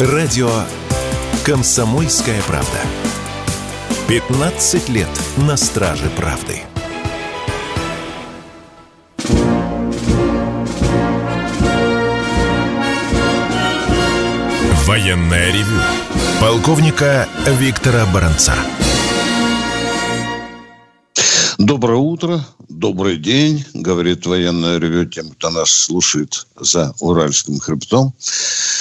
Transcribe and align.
Радио 0.00 0.50
«Комсомольская 1.44 2.42
правда». 2.48 2.80
15 4.08 4.88
лет 4.88 5.08
на 5.36 5.56
страже 5.56 6.10
правды. 6.16 6.62
Военная 14.84 15.52
ревю. 15.52 15.80
Полковника 16.40 17.28
Виктора 17.46 18.04
Баранца. 18.06 18.54
Доброе 21.58 21.98
утро, 21.98 22.44
добрый 22.68 23.16
день, 23.16 23.64
говорит 23.72 24.26
военное 24.26 24.78
ревю 24.78 25.06
тем, 25.06 25.30
кто 25.30 25.50
нас 25.50 25.70
слушает 25.70 26.48
за 26.58 26.92
Уральским 26.98 27.60
хребтом. 27.60 28.12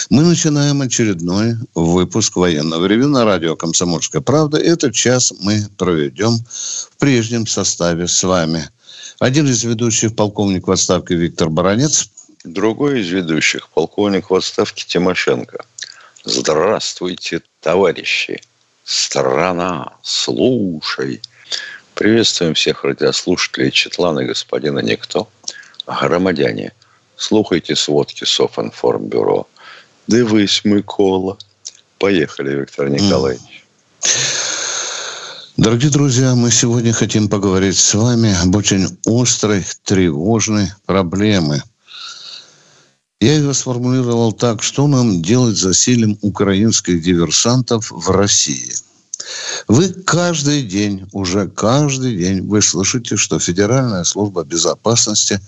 Мы 0.09 0.23
начинаем 0.23 0.81
очередной 0.81 1.55
выпуск 1.75 2.35
военного 2.35 2.85
ревю 2.85 3.07
на 3.07 3.23
радио 3.23 3.55
«Комсомольская 3.55 4.21
правда». 4.21 4.57
Этот 4.57 4.93
час 4.93 5.33
мы 5.39 5.67
проведем 5.77 6.39
в 6.39 6.97
прежнем 6.97 7.47
составе 7.47 8.07
с 8.07 8.21
вами. 8.23 8.69
Один 9.19 9.47
из 9.47 9.63
ведущих 9.63 10.15
полковник 10.15 10.67
в 10.67 10.71
отставке 10.71 11.15
Виктор 11.15 11.49
Баранец. 11.49 12.09
Другой 12.43 13.01
из 13.01 13.07
ведущих 13.09 13.69
полковник 13.69 14.29
в 14.29 14.35
отставке 14.35 14.83
Тимошенко. 14.85 15.63
Здравствуйте, 16.25 17.41
товарищи! 17.61 18.41
Страна, 18.83 19.93
слушай! 20.01 21.21
Приветствуем 21.93 22.55
всех 22.55 22.83
радиослушателей 22.83 23.71
Четлана 23.71 24.25
господина 24.25 24.79
Никто. 24.79 25.29
Громадяне, 25.87 26.73
слухайте 27.15 27.75
сводки 27.75 28.25
Софинформбюро. 28.25 29.47
Дивись, 30.07 30.61
Микола. 30.63 31.37
Поехали, 31.97 32.59
Виктор 32.59 32.89
Николаевич. 32.89 33.65
Дорогие 35.55 35.91
друзья, 35.91 36.35
мы 36.35 36.51
сегодня 36.51 36.93
хотим 36.93 37.29
поговорить 37.29 37.77
с 37.77 37.93
вами 37.93 38.35
об 38.41 38.55
очень 38.55 38.97
острой, 39.05 39.63
тревожной 39.83 40.71
проблеме. 40.85 41.63
Я 43.21 43.35
ее 43.35 43.53
сформулировал 43.53 44.33
так, 44.33 44.63
что 44.63 44.87
нам 44.87 45.21
делать 45.21 45.55
за 45.55 45.73
силем 45.73 46.17
украинских 46.21 47.01
диверсантов 47.01 47.91
в 47.91 48.09
России– 48.09 48.73
вы 49.67 49.89
каждый 49.89 50.63
день, 50.63 51.07
уже 51.11 51.47
каждый 51.47 52.17
день 52.17 52.41
вы 52.41 52.61
слышите, 52.61 53.15
что 53.15 53.39
Федеральная 53.39 54.03
служба 54.03 54.43
безопасности 54.43 55.39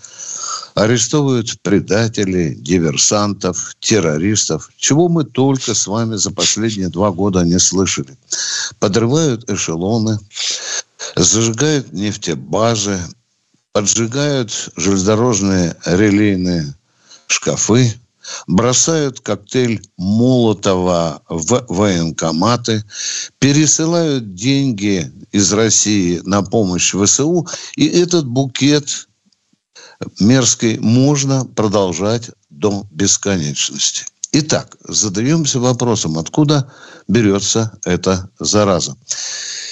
арестовывают 0.75 1.57
предателей, 1.61 2.53
диверсантов, 2.53 3.75
террористов, 3.79 4.69
чего 4.77 5.07
мы 5.07 5.23
только 5.23 5.73
с 5.73 5.87
вами 5.87 6.15
за 6.17 6.31
последние 6.31 6.89
два 6.89 7.11
года 7.11 7.43
не 7.43 7.59
слышали. 7.59 8.17
Подрывают 8.79 9.49
эшелоны, 9.49 10.19
зажигают 11.15 11.93
нефтебазы, 11.93 12.99
поджигают 13.71 14.69
железнодорожные 14.75 15.77
релейные 15.85 16.75
шкафы, 17.27 17.93
бросают 18.45 19.21
коктейль 19.21 19.81
Молотова 19.97 21.21
в 21.29 21.65
военкоматы, 21.69 22.83
пересылают 23.39 24.35
деньги 24.35 25.09
из 25.31 25.53
России 25.53 26.21
на 26.25 26.41
помощь 26.41 26.93
ВСУ, 26.93 27.47
и 27.77 27.87
этот 27.87 28.25
букет 28.27 29.07
мерзкий 30.19 30.77
можно 30.79 31.45
продолжать 31.45 32.31
до 32.49 32.85
бесконечности. 32.91 34.05
Итак, 34.31 34.75
задаемся 34.87 35.59
вопросом, 35.59 36.17
откуда 36.17 36.71
берется 37.07 37.71
эта 37.85 38.29
зараза. 38.39 38.95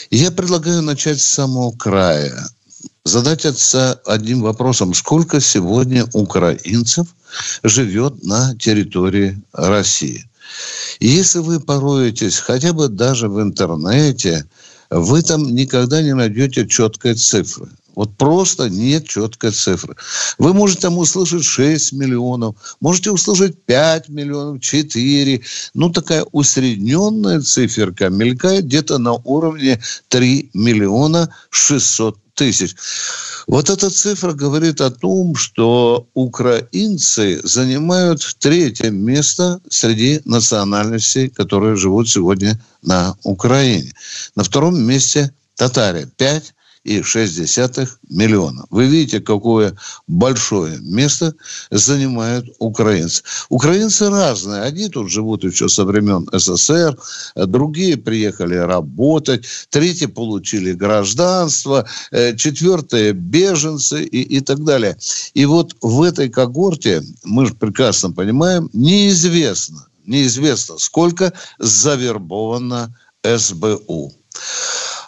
Я 0.10 0.32
предлагаю 0.32 0.82
начать 0.82 1.20
с 1.20 1.26
самого 1.26 1.72
края 1.76 2.48
задать 3.04 3.46
отца 3.46 4.00
одним 4.06 4.42
вопросом. 4.42 4.94
Сколько 4.94 5.42
сегодня 5.42 6.06
украинцев 6.14 7.08
живет 7.64 8.24
на 8.24 8.56
территории 8.56 9.42
России? 9.52 10.26
если 11.00 11.40
вы 11.40 11.60
пороетесь 11.60 12.38
хотя 12.38 12.74
бы 12.74 12.88
даже 12.88 13.28
в 13.28 13.42
интернете, 13.42 14.46
вы 14.90 15.22
там 15.22 15.56
никогда 15.56 16.02
не 16.02 16.14
найдете 16.14 16.68
четкой 16.68 17.16
цифры. 17.16 17.68
Вот 17.96 18.18
просто 18.18 18.70
нет 18.70 19.08
четкой 19.08 19.52
цифры. 19.52 19.96
Вы 20.38 20.54
можете 20.54 20.82
там 20.82 20.98
услышать 20.98 21.46
6 21.46 21.94
миллионов, 21.94 22.56
можете 22.80 23.12
услышать 23.12 23.64
5 23.66 24.10
миллионов, 24.10 24.62
4. 24.62 25.42
Ну, 25.74 25.90
такая 25.92 26.24
усредненная 26.32 27.42
циферка 27.42 28.10
мелькает 28.10 28.66
где-то 28.66 28.98
на 28.98 29.14
уровне 29.14 29.80
3 30.10 30.52
миллиона 30.54 31.30
600 31.50 32.18
тысяч. 32.34 32.76
Вот 33.48 33.70
эта 33.70 33.90
цифра 33.90 34.34
говорит 34.34 34.82
о 34.82 34.90
том, 34.90 35.36
что 35.36 36.08
украинцы 36.14 37.42
занимают 37.44 38.22
третье 38.40 38.90
место 38.90 39.60
среди 39.70 40.22
национальностей, 40.26 41.30
которые 41.30 41.76
живут 41.76 42.10
сегодня 42.10 42.60
на 42.82 43.16
Украине. 43.24 43.94
На 44.36 44.44
втором 44.44 44.82
месте 44.82 45.32
татаре 45.56 46.08
5, 46.18 46.54
и 46.84 47.02
6 47.02 47.40
миллиона. 48.10 48.66
Вы 48.70 48.88
видите, 48.88 49.22
какое 49.22 49.76
большое 50.08 50.80
место 50.82 51.34
занимают 51.72 52.48
украинцы. 52.60 53.24
Украинцы 53.50 54.10
разные. 54.10 54.62
Одни 54.62 54.90
тут 54.90 55.10
живут 55.10 55.44
еще 55.44 55.70
со 55.70 55.86
времен 55.86 56.28
СССР, 56.32 56.98
другие 57.36 57.98
приехали 57.98 58.56
работать, 58.56 59.46
третьи 59.70 60.08
получили 60.08 60.74
гражданство, 60.74 61.86
э, 62.12 62.36
четвертые 62.36 63.14
беженцы 63.14 64.04
и, 64.04 64.38
и 64.38 64.42
так 64.42 64.64
далее. 64.64 64.98
И 65.34 65.46
вот 65.46 65.76
в 65.82 66.02
этой 66.02 66.30
когорте, 66.30 67.02
мы 67.24 67.46
же 67.46 67.54
прекрасно 67.54 68.12
понимаем, 68.12 68.70
неизвестно, 68.74 69.88
неизвестно, 70.06 70.78
сколько 70.78 71.32
завербовано 71.60 72.94
СБУ. 73.24 74.12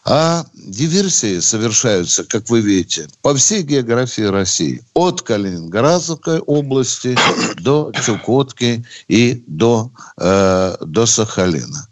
А 0.07 0.45
диверсии 0.53 1.39
совершаются, 1.39 2.23
как 2.23 2.47
вы 2.51 2.61
видите, 2.61 3.07
по 3.23 3.33
всей 3.33 3.63
географии 3.63 4.21
России. 4.21 4.83
От 4.93 5.23
Калининградской 5.23 6.39
области 6.41 7.17
до 7.59 7.91
Чукотки 8.05 8.85
и 9.07 9.43
до, 9.47 9.91
э, 10.17 10.77
до 10.79 11.07
Сахалина. 11.07 11.89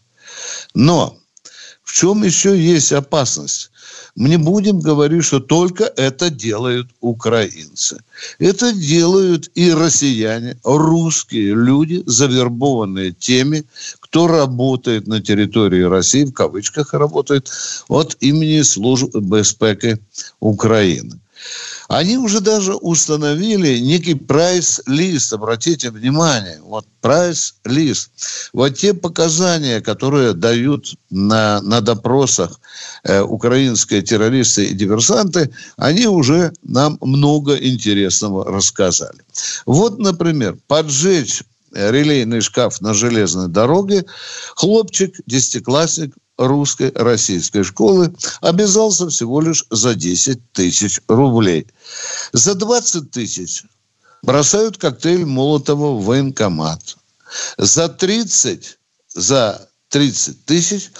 Но 0.76 1.18
в 1.84 1.92
чем 1.92 2.24
еще 2.24 2.56
есть 2.56 2.92
опасность? 2.92 3.72
Мы 4.16 4.30
не 4.30 4.38
будем 4.38 4.80
говорить, 4.80 5.26
что 5.26 5.40
только 5.40 5.86
это 5.86 6.30
делают 6.30 6.92
украинцы. 7.02 7.98
Это 8.38 8.74
делают 8.74 9.50
и 9.56 9.72
россияне, 9.74 10.58
русские 10.64 11.56
люди, 11.56 12.04
завербованные 12.06 13.12
теми, 13.12 13.66
кто 14.14 14.28
работает 14.28 15.08
на 15.08 15.22
территории 15.24 15.82
России, 15.82 16.24
в 16.24 16.34
кавычках 16.34 16.94
работает, 16.94 17.50
от 17.88 18.16
имени 18.20 18.62
службы 18.62 19.22
безпеки 19.22 19.98
Украины. 20.40 21.20
Они 21.90 22.18
уже 22.18 22.40
даже 22.40 22.76
установили 22.76 23.80
некий 23.80 24.14
прайс-лист, 24.14 25.34
обратите 25.34 25.90
внимание, 25.90 26.60
вот 26.62 26.86
прайс-лист. 27.02 28.12
Вот 28.54 28.78
те 28.78 28.94
показания, 28.94 29.82
которые 29.82 30.34
дают 30.34 30.94
на, 31.10 31.60
на 31.64 31.82
допросах 31.82 32.60
э, 33.04 33.20
украинские 33.20 34.04
террористы 34.04 34.66
и 34.66 34.76
диверсанты, 34.76 35.50
они 35.76 36.06
уже 36.06 36.54
нам 36.62 37.00
много 37.02 37.56
интересного 37.56 38.46
рассказали. 38.46 39.24
Вот, 39.66 39.98
например, 39.98 40.56
поджечь 40.68 41.42
релейный 41.74 42.42
шкаф 42.42 42.82
на 42.82 42.94
железной 42.94 43.48
дороге, 43.48 44.06
хлопчик, 44.56 45.16
десятиклассник 45.26 46.14
русской 46.38 46.92
российской 46.96 47.64
школы 47.64 48.14
обязался 48.42 49.10
всего 49.10 49.42
лишь 49.42 49.66
за 49.70 49.96
10 49.96 50.52
тысяч 50.52 51.00
рублей. 51.08 51.68
За 52.32 52.56
20 52.56 53.12
тысяч 53.12 53.64
бросают 54.22 54.78
коктейль 54.78 55.26
Молотова 55.26 56.00
в 56.00 56.06
военкомат. 56.06 56.98
За 57.58 57.90
30, 57.90 58.78
за 59.14 59.70
30 59.90 60.46
тысяч 60.46 60.92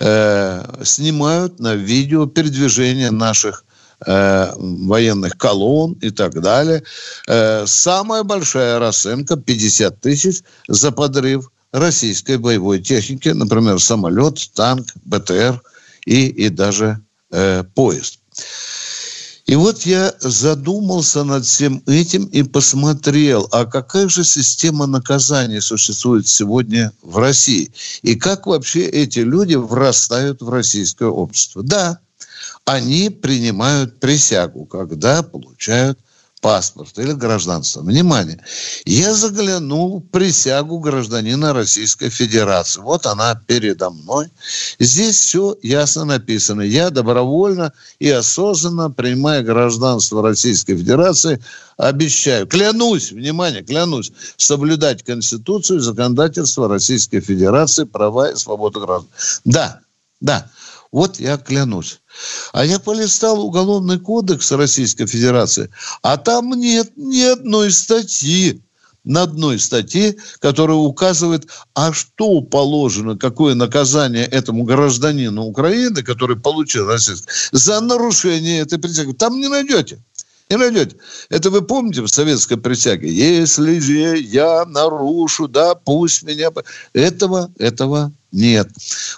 э, 0.00 0.82
снимают 0.84 1.60
на 1.60 1.74
видео 1.74 2.26
передвижение 2.26 3.10
наших 3.10 3.63
э, 4.06 4.52
военных 4.56 5.36
колонн 5.36 5.92
и 6.02 6.10
так 6.10 6.40
далее. 6.40 6.82
Э, 7.26 7.64
самая 7.66 8.22
большая 8.22 8.78
расценка 8.78 9.36
50 9.36 10.00
тысяч 10.00 10.42
за 10.68 10.92
подрыв 10.92 11.50
российской 11.72 12.38
боевой 12.38 12.80
техники, 12.80 13.28
например, 13.28 13.80
самолет, 13.80 14.38
танк, 14.54 14.86
БТР 15.04 15.60
и, 16.06 16.26
и 16.26 16.48
даже 16.48 17.00
э, 17.30 17.64
поезд. 17.74 18.20
И 19.46 19.56
вот 19.56 19.82
я 19.82 20.14
задумался 20.20 21.22
над 21.22 21.44
всем 21.44 21.82
этим 21.86 22.24
и 22.26 22.42
посмотрел, 22.42 23.46
а 23.52 23.66
какая 23.66 24.08
же 24.08 24.24
система 24.24 24.86
наказания 24.86 25.60
существует 25.60 26.26
сегодня 26.26 26.92
в 27.02 27.18
России? 27.18 27.70
И 28.00 28.14
как 28.14 28.46
вообще 28.46 28.86
эти 28.86 29.18
люди 29.18 29.54
врастают 29.54 30.40
в 30.40 30.48
российское 30.48 31.08
общество? 31.08 31.62
Да, 31.62 31.98
они 32.64 33.10
принимают 33.10 34.00
присягу, 34.00 34.66
когда 34.66 35.22
получают 35.22 35.98
паспорт 36.44 36.98
или 36.98 37.12
гражданство. 37.12 37.80
Внимание! 37.80 38.38
Я 38.84 39.14
заглянул 39.14 40.00
в 40.00 40.10
присягу 40.10 40.78
гражданина 40.78 41.54
Российской 41.54 42.10
Федерации. 42.10 42.82
Вот 42.82 43.06
она 43.06 43.34
передо 43.46 43.88
мной. 43.88 44.28
Здесь 44.78 45.20
все 45.20 45.56
ясно 45.62 46.04
написано. 46.04 46.60
Я 46.60 46.90
добровольно 46.90 47.72
и 47.98 48.10
осознанно, 48.10 48.90
принимая 48.90 49.42
гражданство 49.42 50.22
Российской 50.22 50.76
Федерации, 50.76 51.42
обещаю, 51.78 52.46
клянусь, 52.46 53.10
внимание, 53.10 53.62
клянусь, 53.62 54.12
соблюдать 54.36 55.02
Конституцию 55.02 55.80
законодательство 55.80 56.68
Российской 56.68 57.20
Федерации, 57.20 57.84
права 57.84 58.32
и 58.32 58.36
свободы 58.36 58.80
граждан. 58.80 59.08
Да, 59.46 59.80
да, 60.20 60.50
вот 60.94 61.18
я 61.18 61.38
клянусь. 61.38 62.00
А 62.52 62.64
я 62.64 62.78
полистал 62.78 63.44
Уголовный 63.44 63.98
кодекс 63.98 64.52
Российской 64.52 65.06
Федерации, 65.06 65.68
а 66.02 66.16
там 66.16 66.50
нет 66.52 66.92
ни 66.96 67.22
одной 67.22 67.72
статьи, 67.72 68.62
на 69.02 69.22
одной 69.22 69.58
статье, 69.58 70.14
которая 70.38 70.76
указывает, 70.76 71.48
а 71.74 71.92
что 71.92 72.42
положено, 72.42 73.18
какое 73.18 73.56
наказание 73.56 74.24
этому 74.24 74.62
гражданину 74.62 75.42
Украины, 75.42 76.04
который 76.04 76.36
получил 76.36 76.86
российский, 76.86 77.26
за 77.50 77.80
нарушение 77.80 78.60
этой 78.60 78.78
присяги. 78.78 79.14
Там 79.14 79.40
не 79.40 79.48
найдете. 79.48 79.98
Не 80.48 80.58
найдете. 80.58 80.96
Это 81.28 81.50
вы 81.50 81.62
помните 81.62 82.02
в 82.02 82.08
советской 82.08 82.56
присяге? 82.56 83.12
Если 83.12 83.80
же 83.80 84.16
я 84.18 84.64
нарушу, 84.64 85.48
да, 85.48 85.74
пусть 85.74 86.22
меня... 86.22 86.50
Этого, 86.92 87.50
этого 87.58 88.12
нет. 88.30 88.68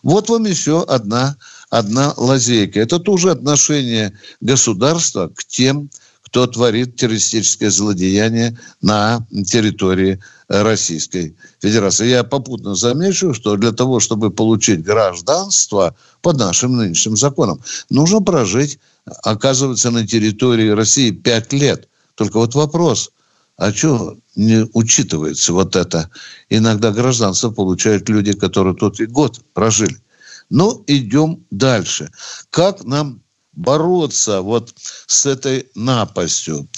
Вот 0.02 0.30
вам 0.30 0.46
еще 0.46 0.82
одна 0.84 1.36
одна 1.78 2.14
лазейка. 2.16 2.80
Это 2.80 2.98
тоже 2.98 3.30
отношение 3.30 4.12
государства 4.40 5.28
к 5.28 5.44
тем, 5.44 5.90
кто 6.22 6.46
творит 6.46 6.96
террористическое 6.96 7.70
злодеяние 7.70 8.58
на 8.82 9.26
территории 9.46 10.20
Российской 10.48 11.36
Федерации. 11.60 12.08
Я 12.08 12.24
попутно 12.24 12.74
замечу, 12.74 13.32
что 13.32 13.56
для 13.56 13.72
того, 13.72 14.00
чтобы 14.00 14.30
получить 14.30 14.82
гражданство 14.82 15.94
по 16.22 16.32
нашим 16.32 16.76
нынешним 16.76 17.16
законам, 17.16 17.60
нужно 17.90 18.20
прожить, 18.20 18.78
оказывается, 19.22 19.90
на 19.90 20.06
территории 20.06 20.70
России 20.70 21.10
пять 21.10 21.52
лет. 21.52 21.88
Только 22.16 22.38
вот 22.38 22.54
вопрос, 22.54 23.10
а 23.56 23.72
что 23.72 24.16
не 24.34 24.68
учитывается 24.72 25.52
вот 25.52 25.76
это? 25.76 26.10
Иногда 26.50 26.90
гражданство 26.90 27.50
получают 27.50 28.08
люди, 28.08 28.32
которые 28.32 28.74
тут 28.74 29.00
и 29.00 29.06
год 29.06 29.40
прожили. 29.54 29.96
Но 30.50 30.82
идем 30.86 31.44
дальше. 31.50 32.10
Как 32.50 32.84
нам 32.84 33.22
бороться 33.56 34.42
вот 34.42 34.74
с 35.06 35.26
этой 35.26 35.66
напастью. 35.74 36.68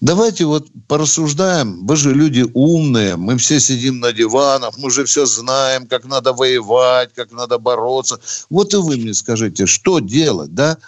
Давайте 0.00 0.44
вот 0.46 0.68
порассуждаем. 0.86 1.86
Вы 1.86 1.96
же 1.96 2.14
люди 2.14 2.46
умные, 2.54 3.16
мы 3.16 3.36
все 3.36 3.60
сидим 3.60 3.98
на 3.98 4.12
диванах, 4.12 4.78
мы 4.78 4.90
же 4.90 5.04
все 5.04 5.26
знаем, 5.26 5.86
как 5.86 6.04
надо 6.04 6.32
воевать, 6.32 7.10
как 7.14 7.32
надо 7.32 7.58
бороться. 7.58 8.20
Вот 8.48 8.72
и 8.72 8.76
вы 8.76 8.96
мне 8.96 9.14
скажите, 9.14 9.66
что 9.66 9.98
делать, 9.98 10.54
да? 10.54 10.78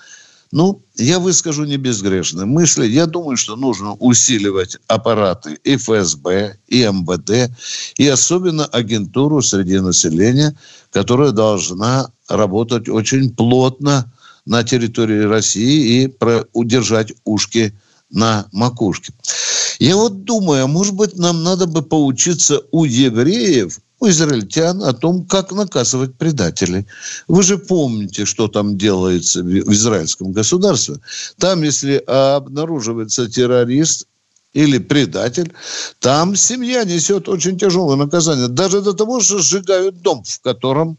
Ну, 0.53 0.83
я 0.97 1.21
выскажу 1.21 1.65
не 1.65 1.77
безгрешные 1.77 2.45
мысли. 2.45 2.85
Я 2.85 3.07
думаю, 3.07 3.37
что 3.37 3.55
нужно 3.55 3.95
усиливать 3.95 4.79
аппараты 4.89 5.59
и 5.63 5.77
ФСБ, 5.77 6.59
и 6.67 6.83
МВД, 6.83 7.55
и 7.97 8.09
особенно 8.09 8.67
агентуру 8.67 9.43
среди 9.43 9.79
населения, 9.79 10.57
которая 10.91 11.31
должна 11.31 12.11
работать 12.31 12.89
очень 12.89 13.35
плотно 13.35 14.13
на 14.47 14.65
территории 14.65 15.25
России 15.25 16.05
и 16.05 16.15
удержать 16.53 17.13
ушки 17.25 17.75
на 18.11 18.47
макушке. 18.53 19.13
Я 19.79 19.97
вот 19.97 20.25
думаю, 20.25 20.65
а 20.65 20.67
может 20.67 20.95
быть, 20.95 21.17
нам 21.17 21.43
надо 21.43 21.67
бы 21.67 21.83
поучиться 21.83 22.63
у 22.71 22.85
евреев 22.85 23.79
у 24.01 24.09
израильтян 24.09 24.83
о 24.83 24.95
том, 24.95 25.27
как 25.27 25.53
наказывать 25.53 26.17
предателей. 26.17 26.87
Вы 27.29 27.43
же 27.43 27.59
помните, 27.59 28.25
что 28.25 28.49
там 28.49 28.79
делается 28.79 29.43
в 29.43 29.73
израильском 29.73 30.33
государстве. 30.33 30.97
Там, 31.39 31.63
если 31.63 32.03
обнаруживается 32.07 33.31
террорист, 33.31 34.07
или 34.53 34.79
предатель, 34.79 35.53
там 36.01 36.35
семья 36.35 36.83
несет 36.85 37.29
очень 37.29 37.57
тяжелое 37.57 37.97
наказание. 37.97 38.49
Даже 38.49 38.81
до 38.81 38.95
того, 38.95 39.21
что 39.21 39.39
сжигают 39.39 40.03
дом, 40.03 40.25
в 40.25 40.41
котором 40.41 40.99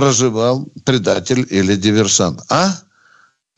проживал 0.00 0.66
предатель 0.86 1.46
или 1.50 1.76
диверсант. 1.76 2.40
А? 2.48 2.74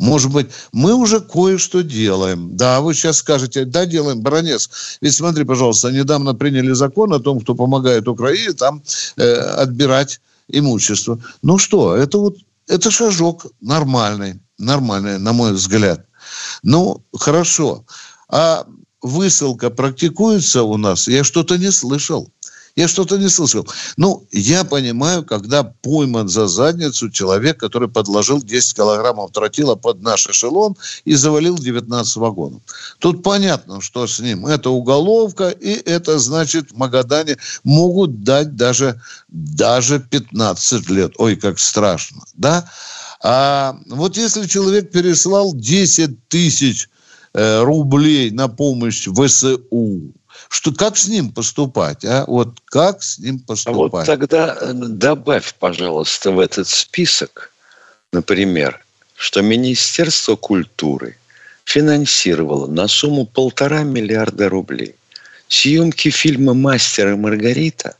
Может 0.00 0.32
быть, 0.32 0.48
мы 0.72 0.92
уже 0.92 1.20
кое-что 1.20 1.82
делаем. 1.82 2.56
Да, 2.56 2.80
вы 2.80 2.94
сейчас 2.94 3.18
скажете, 3.18 3.64
да, 3.64 3.86
делаем, 3.86 4.22
баронец. 4.22 4.98
Ведь 5.00 5.14
смотри, 5.14 5.44
пожалуйста, 5.44 5.92
недавно 5.92 6.34
приняли 6.34 6.72
закон 6.72 7.14
о 7.14 7.20
том, 7.20 7.38
кто 7.38 7.54
помогает 7.54 8.08
Украине 8.08 8.54
там 8.54 8.82
э, 9.16 9.34
отбирать 9.62 10.20
имущество. 10.48 11.20
Ну 11.42 11.58
что, 11.58 11.94
это 11.94 12.18
вот, 12.18 12.38
это 12.66 12.90
шажок 12.90 13.46
нормальный, 13.60 14.40
нормальный, 14.58 15.18
на 15.18 15.32
мой 15.32 15.52
взгляд. 15.52 16.06
Ну, 16.64 17.04
хорошо. 17.16 17.84
А 18.28 18.66
высылка 19.00 19.70
практикуется 19.70 20.64
у 20.64 20.76
нас? 20.76 21.06
Я 21.06 21.22
что-то 21.22 21.56
не 21.56 21.70
слышал. 21.70 22.32
Я 22.74 22.88
что-то 22.88 23.18
не 23.18 23.28
слышал. 23.28 23.68
Ну, 23.98 24.26
я 24.32 24.64
понимаю, 24.64 25.24
когда 25.24 25.62
пойман 25.62 26.28
за 26.28 26.46
задницу 26.46 27.10
человек, 27.10 27.58
который 27.58 27.88
подложил 27.88 28.42
10 28.42 28.74
килограммов 28.74 29.32
тротила 29.32 29.74
под 29.74 30.00
наш 30.02 30.26
эшелон 30.26 30.76
и 31.04 31.14
завалил 31.14 31.58
19 31.58 32.16
вагонов. 32.16 32.62
Тут 32.98 33.22
понятно, 33.22 33.82
что 33.82 34.06
с 34.06 34.20
ним. 34.20 34.46
Это 34.46 34.70
уголовка, 34.70 35.50
и 35.50 35.70
это 35.70 36.18
значит 36.18 36.72
в 36.72 36.76
Магадане 36.76 37.36
могут 37.62 38.22
дать 38.24 38.56
даже, 38.56 39.00
даже 39.28 40.00
15 40.00 40.88
лет. 40.88 41.12
Ой, 41.18 41.36
как 41.36 41.58
страшно, 41.58 42.22
да? 42.34 42.70
А 43.22 43.76
вот 43.88 44.16
если 44.16 44.46
человек 44.46 44.90
переслал 44.90 45.54
10 45.54 46.28
тысяч 46.28 46.88
э, 47.34 47.62
рублей 47.62 48.30
на 48.30 48.48
помощь 48.48 49.06
ВСУ, 49.06 50.12
что 50.52 50.70
как 50.70 50.98
с 50.98 51.08
ним 51.08 51.32
поступать, 51.32 52.04
а? 52.04 52.24
Вот 52.26 52.60
как 52.66 53.02
с 53.02 53.18
ним 53.18 53.38
поступать? 53.38 53.92
Вот 53.92 54.04
тогда 54.04 54.56
э, 54.60 54.72
добавь, 54.74 55.54
пожалуйста, 55.58 56.30
в 56.30 56.38
этот 56.38 56.68
список, 56.68 57.52
например, 58.12 58.84
что 59.16 59.40
Министерство 59.40 60.36
культуры 60.36 61.16
финансировало 61.64 62.66
на 62.66 62.86
сумму 62.86 63.24
полтора 63.24 63.82
миллиарда 63.82 64.50
рублей 64.50 64.94
съемки 65.48 66.10
фильма 66.10 66.52
«Мастер 66.52 67.12
и 67.12 67.16
Маргарита» 67.16 67.96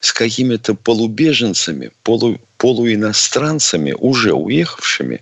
с 0.00 0.10
какими-то 0.12 0.74
полубеженцами, 0.74 1.90
полу, 2.02 2.38
полуиностранцами, 2.56 3.94
уже 3.98 4.32
уехавшими 4.32 5.20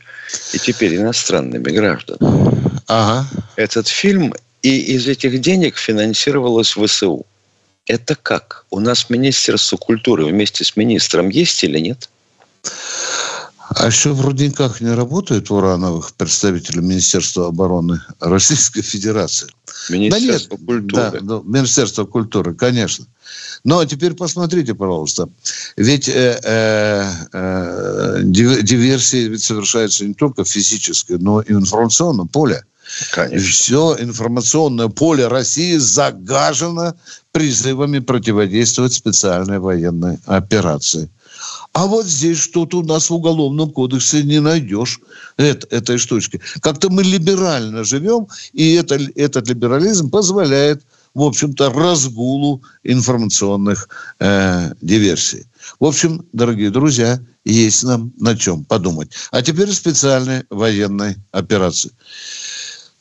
и 0.52 0.58
теперь 0.58 0.96
иностранными 0.96 1.70
гражданами. 1.70 2.80
Ага. 2.86 3.26
Этот 3.56 3.88
фильм 3.88 4.32
и 4.62 4.94
из 4.94 5.08
этих 5.08 5.40
денег 5.40 5.76
финансировалось 5.76 6.76
ВСУ. 6.76 7.26
Это 7.86 8.14
как? 8.14 8.64
У 8.70 8.78
нас 8.78 9.10
Министерство 9.10 9.76
культуры 9.76 10.24
вместе 10.24 10.64
с 10.64 10.76
министром 10.76 11.28
есть 11.28 11.64
или 11.64 11.78
нет? 11.78 12.08
А 13.74 13.86
еще 13.86 14.12
в 14.12 14.20
рудниках 14.20 14.80
не 14.80 14.90
работают 14.90 15.50
урановых 15.50 16.12
представители 16.14 16.80
Министерства 16.80 17.48
обороны 17.48 18.00
Российской 18.20 18.82
Федерации? 18.82 19.48
Министерство 19.88 20.58
да 20.58 20.62
нет, 20.62 20.66
культуры. 20.66 21.20
Да, 21.20 21.20
да, 21.20 21.42
Министерство 21.44 22.04
культуры, 22.04 22.54
конечно. 22.54 23.06
Но 23.64 23.84
теперь 23.84 24.12
посмотрите, 24.14 24.74
пожалуйста. 24.74 25.28
Ведь 25.76 26.08
э, 26.08 26.38
э, 26.42 27.10
э, 27.32 28.20
диверсии 28.22 29.28
ведь 29.28 29.42
совершаются 29.42 30.04
не 30.04 30.14
только 30.14 30.44
в 30.44 30.48
физическом, 30.48 31.18
но 31.20 31.40
и 31.40 31.52
в 31.52 31.58
информационном 31.58 32.28
поле. 32.28 32.64
Конечно. 33.12 33.48
Все 33.48 33.96
информационное 33.98 34.88
поле 34.88 35.26
России 35.26 35.76
загажено 35.76 36.94
призывами 37.32 37.98
противодействовать 38.00 38.92
специальной 38.92 39.58
военной 39.58 40.18
операции. 40.26 41.10
А 41.72 41.86
вот 41.86 42.06
здесь 42.06 42.38
что-то 42.38 42.80
у 42.80 42.82
нас 42.82 43.08
в 43.08 43.14
Уголовном 43.14 43.70
кодексе 43.70 44.22
не 44.22 44.40
найдешь 44.40 45.00
это, 45.38 45.66
этой 45.74 45.96
штучки. 45.98 46.40
Как-то 46.60 46.90
мы 46.90 47.02
либерально 47.02 47.82
живем, 47.84 48.28
и 48.52 48.74
это, 48.74 48.98
этот 49.14 49.48
либерализм 49.48 50.10
позволяет, 50.10 50.82
в 51.14 51.22
общем-то, 51.22 51.70
разгулу 51.70 52.62
информационных 52.84 53.88
э, 54.18 54.74
диверсий. 54.82 55.46
В 55.80 55.86
общем, 55.86 56.26
дорогие 56.32 56.70
друзья, 56.70 57.20
есть 57.44 57.82
нам 57.84 58.12
на 58.18 58.36
чем 58.36 58.64
подумать. 58.64 59.10
А 59.30 59.42
теперь 59.42 59.72
специальной 59.72 60.44
военной 60.50 61.16
операции. 61.32 61.90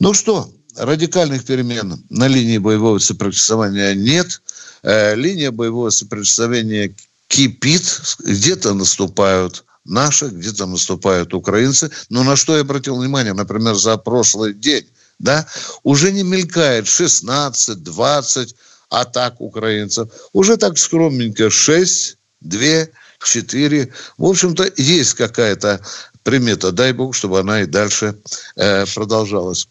Ну 0.02 0.14
что, 0.14 0.52
радикальных 0.76 1.44
перемен 1.44 2.04
на 2.10 2.26
линии 2.26 2.58
боевого 2.58 2.98
соприкосновения 2.98 3.94
нет. 3.94 4.42
Э, 4.82 5.14
линия 5.14 5.52
боевого 5.52 5.90
соприкосновения 5.90 6.92
кипит, 7.28 7.84
где-то 8.18 8.74
наступают 8.74 9.64
наши, 9.84 10.26
где-то 10.26 10.66
наступают 10.66 11.32
украинцы. 11.34 11.92
Но 12.08 12.24
на 12.24 12.34
что 12.34 12.56
я 12.56 12.62
обратил 12.62 12.98
внимание, 12.98 13.32
например, 13.32 13.76
за 13.76 13.96
прошлый 13.96 14.54
день, 14.54 14.88
да, 15.20 15.46
уже 15.84 16.10
не 16.10 16.24
мелькает 16.24 16.88
16, 16.88 17.84
20 17.84 18.56
атак 18.88 19.40
украинцев. 19.40 20.10
Уже 20.32 20.56
так 20.56 20.78
скромненько 20.78 21.48
6, 21.48 22.16
2, 22.40 22.88
4. 23.22 23.92
В 24.18 24.24
общем-то, 24.24 24.68
есть 24.76 25.14
какая-то 25.14 25.80
примета. 26.22 26.72
Дай 26.72 26.92
бог, 26.92 27.14
чтобы 27.14 27.40
она 27.40 27.62
и 27.62 27.66
дальше 27.66 28.16
э, 28.56 28.86
продолжалась. 28.94 29.68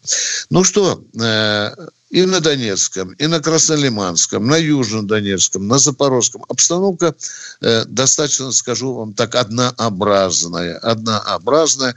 Ну 0.50 0.64
что, 0.64 1.02
э, 1.20 1.70
и 2.12 2.26
на 2.26 2.40
Донецком, 2.40 3.12
и 3.12 3.26
на 3.26 3.40
Краснолиманском, 3.40 4.46
на 4.46 4.56
Южном 4.58 5.06
Донецком, 5.06 5.66
на 5.66 5.78
Запорожском. 5.78 6.44
Обстановка 6.46 7.14
э, 7.62 7.84
достаточно, 7.86 8.52
скажу 8.52 8.92
вам 8.92 9.14
так, 9.14 9.34
однообразная. 9.34 10.76
Однообразная. 10.76 11.94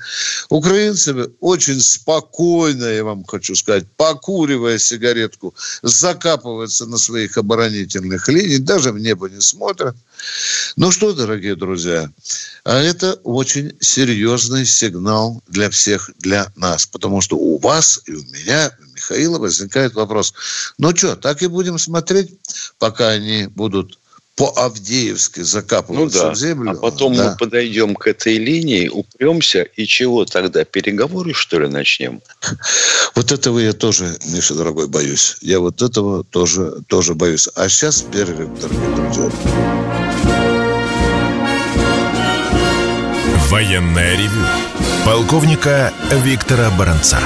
Украинцы 0.50 1.13
очень 1.41 1.81
спокойно, 1.81 2.86
я 2.86 3.03
вам 3.03 3.25
хочу 3.25 3.55
сказать, 3.55 3.88
покуривая 3.98 4.77
сигаретку, 4.77 5.53
закапываются 5.84 6.86
на 6.86 6.98
своих 6.98 7.38
оборонительных 7.38 8.29
линиях, 8.29 8.63
даже 8.63 8.93
в 8.93 9.00
небо 9.00 9.29
не 9.29 9.41
смотрят. 9.41 9.98
Ну 10.77 10.91
что, 10.91 11.12
дорогие 11.12 11.57
друзья, 11.57 12.10
а 12.63 12.81
это 12.81 13.15
очень 13.25 13.75
серьезный 13.81 14.65
сигнал 14.65 15.41
для 15.50 15.69
всех, 15.69 16.10
для 16.19 16.53
нас. 16.55 16.86
Потому 16.86 17.19
что 17.19 17.36
у 17.36 17.60
вас 17.60 18.00
и 18.05 18.13
у 18.13 18.24
меня, 18.24 18.72
Михаила 19.09 19.39
возникает 19.39 19.93
вопрос. 19.93 20.33
Ну 20.77 20.95
что, 20.95 21.15
так 21.15 21.41
и 21.41 21.47
будем 21.47 21.77
смотреть, 21.77 22.31
пока 22.79 23.09
они 23.09 23.47
будут 23.47 24.00
по-авдеевски 24.35 25.41
закапываться 25.41 26.17
ну, 26.17 26.24
да. 26.24 26.31
в 26.31 26.35
землю. 26.35 26.71
А 26.71 26.75
потом 26.75 27.15
да. 27.15 27.31
мы 27.31 27.38
подойдем 27.38 27.95
к 27.95 28.07
этой 28.07 28.38
линии, 28.38 28.89
упремся, 28.89 29.63
и 29.63 29.85
чего 29.85 30.25
тогда? 30.25 30.65
Переговоры, 30.65 31.33
что 31.33 31.59
ли, 31.59 31.67
начнем? 31.67 32.21
Вот 33.15 33.31
этого 33.31 33.59
я 33.59 33.71
тоже, 33.71 34.17
Миша, 34.25 34.55
дорогой, 34.55 34.88
боюсь. 34.88 35.38
Я 35.39 35.62
вот 35.62 35.81
этого 35.81 36.25
тоже, 36.25 36.81
тоже 36.88 37.13
боюсь. 37.13 37.47
А 37.55 37.69
сейчас 37.69 38.01
перерыв, 38.01 38.50
дорогие 38.59 38.95
друзья. 38.95 39.31
Военная 43.50 44.17
ревю. 44.17 44.45
Полковника 45.05 45.93
Виктора 46.12 46.69
Баранца. 46.71 47.19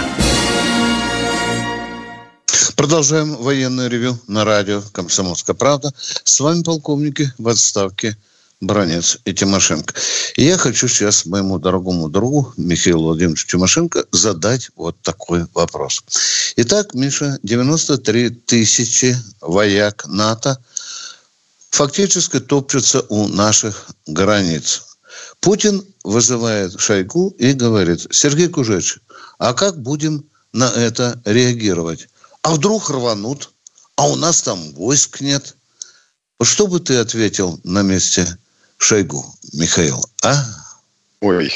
Продолжаем 2.80 3.36
военное 3.36 3.90
ревю 3.90 4.18
на 4.28 4.46
радио 4.46 4.82
«Комсомольская 4.94 5.54
правда». 5.54 5.94
С 6.24 6.40
вами 6.40 6.64
полковники 6.64 7.30
в 7.38 7.50
отставке 7.50 8.16
Бронец 8.62 9.18
и 9.26 9.34
Тимошенко. 9.34 9.94
И 10.38 10.46
я 10.46 10.58
хочу 10.58 10.88
сейчас 10.88 11.26
моему 11.26 11.60
дорогому 11.60 12.08
другу 12.08 12.54
Михаилу 12.56 13.08
Владимировичу 13.08 13.48
Тимошенко 13.48 14.06
задать 14.14 14.70
вот 14.78 14.96
такой 15.02 15.46
вопрос. 15.54 16.06
Итак, 16.56 16.94
Миша, 16.94 17.38
93 17.44 18.30
тысячи 18.30 19.18
вояк 19.42 20.08
НАТО 20.08 20.58
фактически 21.72 22.40
топчутся 22.40 23.02
у 23.10 23.28
наших 23.28 23.88
границ. 24.08 24.84
Путин 25.42 25.84
вызывает 26.06 26.80
Шойгу 26.80 27.36
и 27.40 27.52
говорит, 27.52 28.08
Сергей 28.12 28.48
Кужевич, 28.48 29.00
а 29.38 29.54
как 29.54 29.82
будем 29.82 30.24
на 30.54 30.72
это 30.72 31.22
реагировать? 31.26 32.08
А 32.44 32.54
вдруг 32.54 32.90
рванут? 32.90 33.52
А 33.96 34.08
у 34.08 34.16
нас 34.16 34.42
там 34.42 34.74
войск 34.74 35.22
нет. 35.22 35.56
Что 36.42 36.68
бы 36.68 36.80
ты 36.80 36.98
ответил 36.98 37.60
на 37.64 37.82
месте 37.82 38.38
Шойгу, 38.78 39.26
Михаил, 39.54 40.04
а? 40.24 40.46
Ой, 41.20 41.52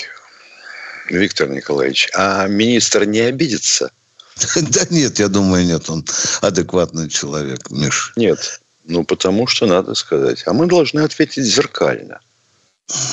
Виктор 1.09 1.49
Николаевич, 1.49 2.09
а 2.13 2.47
министр 2.47 3.05
не 3.05 3.19
обидится? 3.21 3.91
Да 4.55 4.85
нет, 4.89 5.19
я 5.19 5.27
думаю, 5.27 5.65
нет. 5.65 5.89
Он 5.89 6.05
адекватный 6.41 7.09
человек, 7.09 7.69
Миш. 7.69 8.13
Нет. 8.15 8.61
Ну, 8.85 9.05
потому 9.05 9.47
что 9.47 9.65
надо 9.65 9.93
сказать. 9.93 10.43
А 10.45 10.53
мы 10.53 10.67
должны 10.67 11.01
ответить 11.01 11.45
зеркально. 11.45 12.19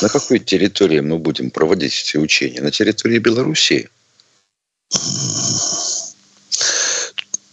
На 0.03 0.09
какой 0.09 0.41
территории 0.41 1.01
мы 1.01 1.19
будем 1.19 1.51
проводить 1.51 2.03
эти 2.03 2.17
учения? 2.17 2.61
На 2.61 2.71
территории 2.71 3.19
Белоруссии? 3.19 3.89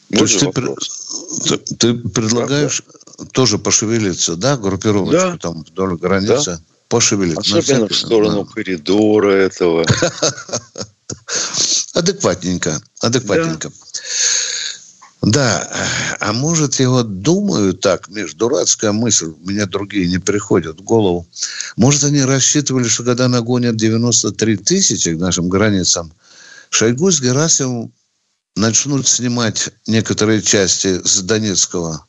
То 0.09 0.23
есть 0.23 0.39
ты, 0.39 0.51
ты, 0.51 1.57
ты 1.75 1.93
предлагаешь 1.93 2.83
Правда? 2.83 3.31
тоже 3.33 3.57
пошевелиться, 3.57 4.35
да, 4.35 4.57
группировочку 4.57 5.31
да. 5.31 5.37
там 5.37 5.63
вдоль 5.63 5.97
границы? 5.97 6.51
Да. 6.51 6.61
Пошевелиться. 6.87 7.57
Особенно 7.57 7.89
в 7.89 7.95
сторону 7.95 8.45
да. 8.45 8.53
коридора 8.53 9.31
этого. 9.31 9.85
Адекватненько, 11.93 12.81
адекватненько. 13.01 13.71
Да, 15.21 15.67
а 16.19 16.31
может, 16.31 16.75
я 16.75 16.89
вот 16.89 17.21
думаю 17.21 17.73
так, 17.73 18.07
между 18.07 18.37
дурацкая 18.37 18.93
мысль, 18.93 19.25
у 19.25 19.49
меня 19.49 19.65
другие 19.65 20.07
не 20.07 20.19
приходят 20.19 20.79
в 20.79 20.83
голову. 20.83 21.27
Может, 21.75 22.05
они 22.05 22.21
рассчитывали, 22.21 22.87
что 22.87 23.03
когда 23.03 23.27
нагонят 23.27 23.75
93 23.75 24.57
тысячи 24.57 25.15
к 25.15 25.19
нашим 25.19 25.49
границам, 25.49 26.13
Шойгу 26.69 27.11
с 27.11 27.19
Герасимовым 27.19 27.91
начнут 28.57 29.07
снимать 29.07 29.69
некоторые 29.85 30.41
части 30.41 31.01
с 31.05 31.21
Донецкого 31.21 32.05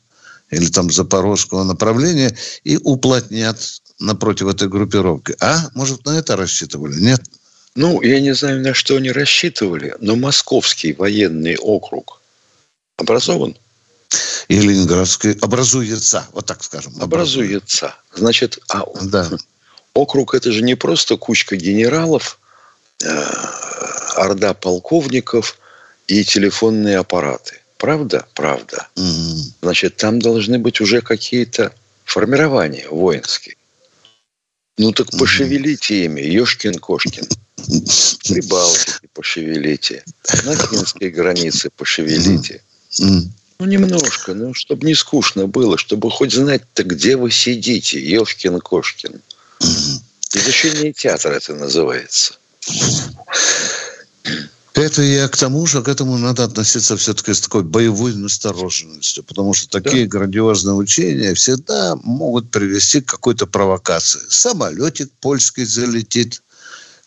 или 0.49 0.67
там 0.67 0.91
Запорожского 0.91 1.63
направления 1.63 2.35
и 2.63 2.77
уплотнят 2.77 3.57
напротив 3.99 4.47
этой 4.47 4.67
группировки. 4.67 5.35
А? 5.39 5.69
Может, 5.75 6.05
на 6.05 6.17
это 6.17 6.35
рассчитывали? 6.35 6.99
Нет? 6.99 7.21
Ну, 7.75 8.01
я 8.01 8.19
не 8.19 8.33
знаю, 8.33 8.61
на 8.61 8.73
что 8.73 8.97
они 8.97 9.11
рассчитывали, 9.11 9.95
но 9.99 10.15
Московский 10.15 10.93
военный 10.93 11.55
округ 11.57 12.19
образован. 12.97 13.55
И 14.47 14.59
Ленинградский 14.59 15.33
образуется, 15.33 16.27
вот 16.33 16.47
так 16.47 16.63
скажем. 16.63 16.99
Образуется. 16.99 17.93
Значит, 18.15 18.57
а 18.69 18.85
да. 19.03 19.29
округ 19.93 20.33
это 20.33 20.51
же 20.51 20.63
не 20.63 20.73
просто 20.73 21.15
кучка 21.15 21.55
генералов, 21.55 22.39
э, 23.03 23.07
орда 24.15 24.55
полковников– 24.55 25.59
и 26.09 26.23
телефонные 26.23 26.97
аппараты. 26.97 27.61
Правда? 27.77 28.25
Правда. 28.33 28.87
Угу. 28.95 29.35
Значит, 29.61 29.95
там 29.97 30.19
должны 30.19 30.57
быть 30.57 30.81
уже 30.81 31.01
какие-то 31.01 31.71
формирования 32.03 32.87
воинские. 32.89 33.55
Ну 34.77 34.91
так 34.91 35.11
пошевелите 35.11 36.05
ими, 36.05 36.21
Ёшкин-Кошкин. 36.21 37.27
Прибалтики 38.27 39.07
пошевелите. 39.13 40.03
На 40.45 40.55
финской 40.55 41.09
границе 41.09 41.69
пошевелите. 41.69 42.63
Ну, 42.97 43.65
немножко, 43.65 44.33
ну, 44.33 44.53
чтобы 44.53 44.87
не 44.87 44.95
скучно 44.95 45.47
было, 45.47 45.77
чтобы 45.77 46.09
хоть 46.09 46.33
знать-то, 46.33 46.83
где 46.83 47.17
вы 47.17 47.29
сидите, 47.29 47.99
Ёшкин-Кошкин. 47.99 49.21
Изучение 50.33 50.93
театра 50.93 51.33
это 51.33 51.53
называется. 51.53 52.35
Это 54.79 55.01
я 55.01 55.27
к 55.27 55.35
тому 55.35 55.65
же, 55.65 55.81
к 55.81 55.89
этому 55.89 56.17
надо 56.17 56.45
относиться 56.45 56.95
все-таки 56.95 57.33
с 57.33 57.41
такой 57.41 57.63
боевой 57.63 58.13
настороженностью, 58.15 59.25
потому 59.25 59.53
что 59.53 59.69
такие 59.69 60.05
да. 60.05 60.17
грандиозные 60.17 60.73
учения 60.73 61.33
всегда 61.33 61.97
могут 62.03 62.49
привести 62.49 63.01
к 63.01 63.11
какой-то 63.11 63.45
провокации. 63.45 64.21
Самолетик 64.29 65.11
польский 65.19 65.65
залетит, 65.65 66.41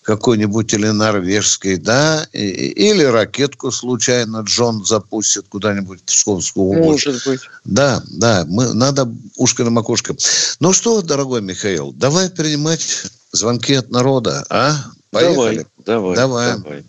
какой-нибудь 0.02 0.74
или 0.74 0.88
норвежский, 0.88 1.76
да, 1.76 2.26
и, 2.32 2.40
или 2.40 3.04
ракетку 3.04 3.70
случайно 3.70 4.40
Джон 4.40 4.84
запустит 4.84 5.46
куда-нибудь 5.48 6.00
в 6.00 6.04
Псковскую 6.04 6.66
область. 6.66 7.06
Может 7.06 7.26
быть. 7.26 7.40
Да, 7.64 8.02
да, 8.10 8.44
мы, 8.48 8.74
надо 8.74 9.10
ушко 9.36 9.64
на 9.64 9.70
макушке. 9.70 10.14
Ну 10.60 10.72
что, 10.72 11.00
дорогой 11.00 11.40
Михаил, 11.40 11.92
давай 11.92 12.28
принимать 12.28 13.04
звонки 13.30 13.72
от 13.74 13.90
народа, 13.90 14.44
а? 14.50 14.76
Поехали. 15.10 15.66
Давай, 15.86 16.16
давай. 16.16 16.56
давай. 16.56 16.84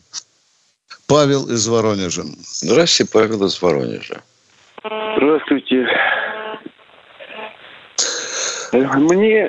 Павел 1.13 1.47
из 1.47 1.67
Воронежа. 1.67 2.23
Здравствуйте, 2.41 3.11
Павел 3.13 3.45
из 3.45 3.61
Воронежа. 3.61 4.23
Здравствуйте. 4.83 5.85
Мне 8.71 9.47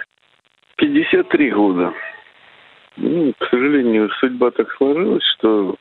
53 0.76 1.50
года. 1.52 1.94
Ну, 2.98 3.32
к 3.32 3.48
сожалению, 3.48 4.10
судьба 4.20 4.50
так 4.50 4.66
сложилась, 4.76 5.24
что 5.38 5.76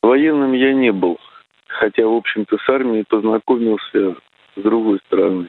военным 0.00 0.52
я 0.52 0.72
не 0.72 0.92
был. 0.92 1.18
Хотя, 1.66 2.06
в 2.06 2.14
общем-то, 2.14 2.58
с 2.64 2.68
армией 2.68 3.02
познакомился 3.08 4.14
с 4.56 4.62
другой 4.62 5.00
стороны. 5.08 5.48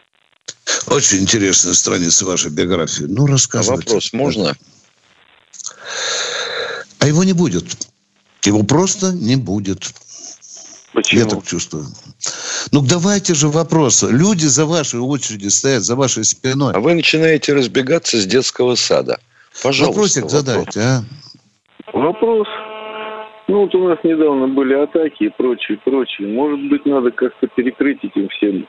Очень 0.88 1.20
интересная 1.20 1.74
страница 1.74 2.26
вашей 2.26 2.50
биографии. 2.50 3.06
Ну, 3.08 3.28
рассказывайте. 3.28 3.84
А 3.84 3.86
вопрос 3.86 4.14
можно? 4.14 4.56
А 7.02 7.08
его 7.08 7.24
не 7.24 7.34
будет. 7.34 7.66
Его 8.46 8.64
просто 8.64 9.12
не 9.12 9.36
будет. 9.36 9.92
Почему? 10.94 11.22
Я 11.22 11.28
так 11.28 11.44
чувствую. 11.44 11.86
Ну, 12.72 12.82
давайте 12.82 13.34
же 13.34 13.48
вопросы. 13.48 14.08
Люди 14.12 14.46
за 14.46 14.66
вашей 14.66 15.00
очереди 15.00 15.48
стоят, 15.48 15.84
за 15.84 15.96
вашей 15.96 16.24
спиной. 16.24 16.74
А 16.74 16.80
вы 16.80 16.94
начинаете 16.94 17.54
разбегаться 17.54 18.18
с 18.18 18.26
детского 18.26 18.76
сада. 18.76 19.20
Пожалуйста. 19.64 19.86
Вопросик 19.88 20.24
вопрос. 20.24 20.42
задайте, 20.42 20.80
а? 20.80 21.04
Вопрос. 21.94 22.48
Ну, 23.48 23.62
вот 23.62 23.76
у 23.76 23.88
нас 23.88 23.98
недавно 24.04 24.48
были 24.48 24.74
атаки 24.76 25.24
и 25.24 25.30
прочее, 25.30 25.80
прочее. 25.84 26.28
Может 26.28 26.70
быть, 26.70 26.86
надо 26.86 27.12
как-то 27.12 27.48
перекрыть 27.48 28.00
этим 28.04 28.30
всем, 28.30 28.68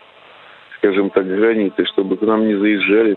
скажем 0.78 1.10
так, 1.10 1.26
границы, 1.26 1.84
чтобы 1.92 2.16
к 2.16 2.22
нам 2.22 2.46
не 2.46 2.58
заезжали. 2.58 3.16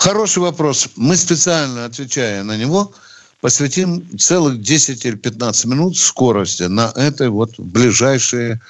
Хороший 0.00 0.40
вопрос. 0.40 0.90
Мы 0.96 1.16
специально, 1.16 1.84
отвечая 1.84 2.44
на 2.44 2.56
него, 2.56 2.92
посвятим 3.40 4.02
целых 4.18 4.60
10 4.60 5.04
или 5.06 5.14
15 5.16 5.66
минут 5.66 5.96
скорости 5.96 6.64
на 6.64 6.92
этой 6.96 7.28
вот 7.28 7.50
ближайшие, 7.58 8.60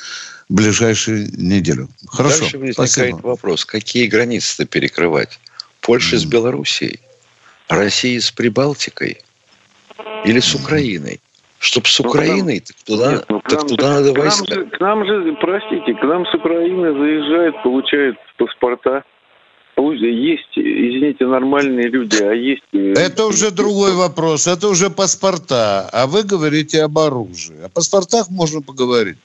ближайшие 0.48 1.28
неделю. 1.37 1.88
Хорошо, 2.06 2.40
Дальше 2.40 2.58
возникает 2.58 2.90
спасибо. 2.90 3.16
вопрос, 3.26 3.64
какие 3.64 4.06
границы-то 4.06 4.66
перекрывать? 4.66 5.38
Польша 5.80 6.18
с 6.18 6.25
Белоруссией? 6.25 7.00
Россия 7.68 8.20
с 8.20 8.30
Прибалтикой? 8.30 9.18
Или 10.25 10.40
с 10.40 10.54
Украиной? 10.54 11.20
Чтоб 11.60 11.87
с 11.88 11.98
Ну, 11.98 12.04
к 12.04 12.14
нам- 12.14 12.25
Украиной, 12.25 12.60
так 12.60 12.76
туда, 12.84 13.12
Нет, 13.12 13.25
ну, 13.28 13.40
к 13.40 13.48
так 13.48 13.58
нам 13.58 13.68
туда 13.68 13.88
надо 13.94 14.12
к 14.12 14.16
нам, 14.16 14.25
войска. 14.25 14.54
же, 14.54 14.66
к 14.66 14.80
нам 14.80 15.04
же, 15.06 15.37
простите, 15.40 15.94
к 15.94 16.02
нам 16.04 16.25
с 16.26 16.34
Украины 16.34 16.92
заезжают, 16.92 17.62
получают 17.64 18.16
паспорта. 18.37 19.02
Есть, 19.78 20.56
извините, 20.56 21.25
нормальные 21.26 21.88
люди, 21.88 22.20
а 22.20 22.32
есть... 22.32 22.62
э, 22.73 22.94
Это 22.94 23.26
уже 23.26 23.50
другой 23.52 23.94
вопрос. 23.94 24.49
Это 24.49 24.68
уже 24.68 24.90
паспорта. 24.90 25.88
А 25.92 26.06
вы 26.06 26.25
говорите 26.25 26.82
об 26.82 26.99
оружии. 26.99 27.62
О 27.64 27.68
паспортах 27.68 28.28
можно 28.28 28.61
поговорить. 28.61 29.18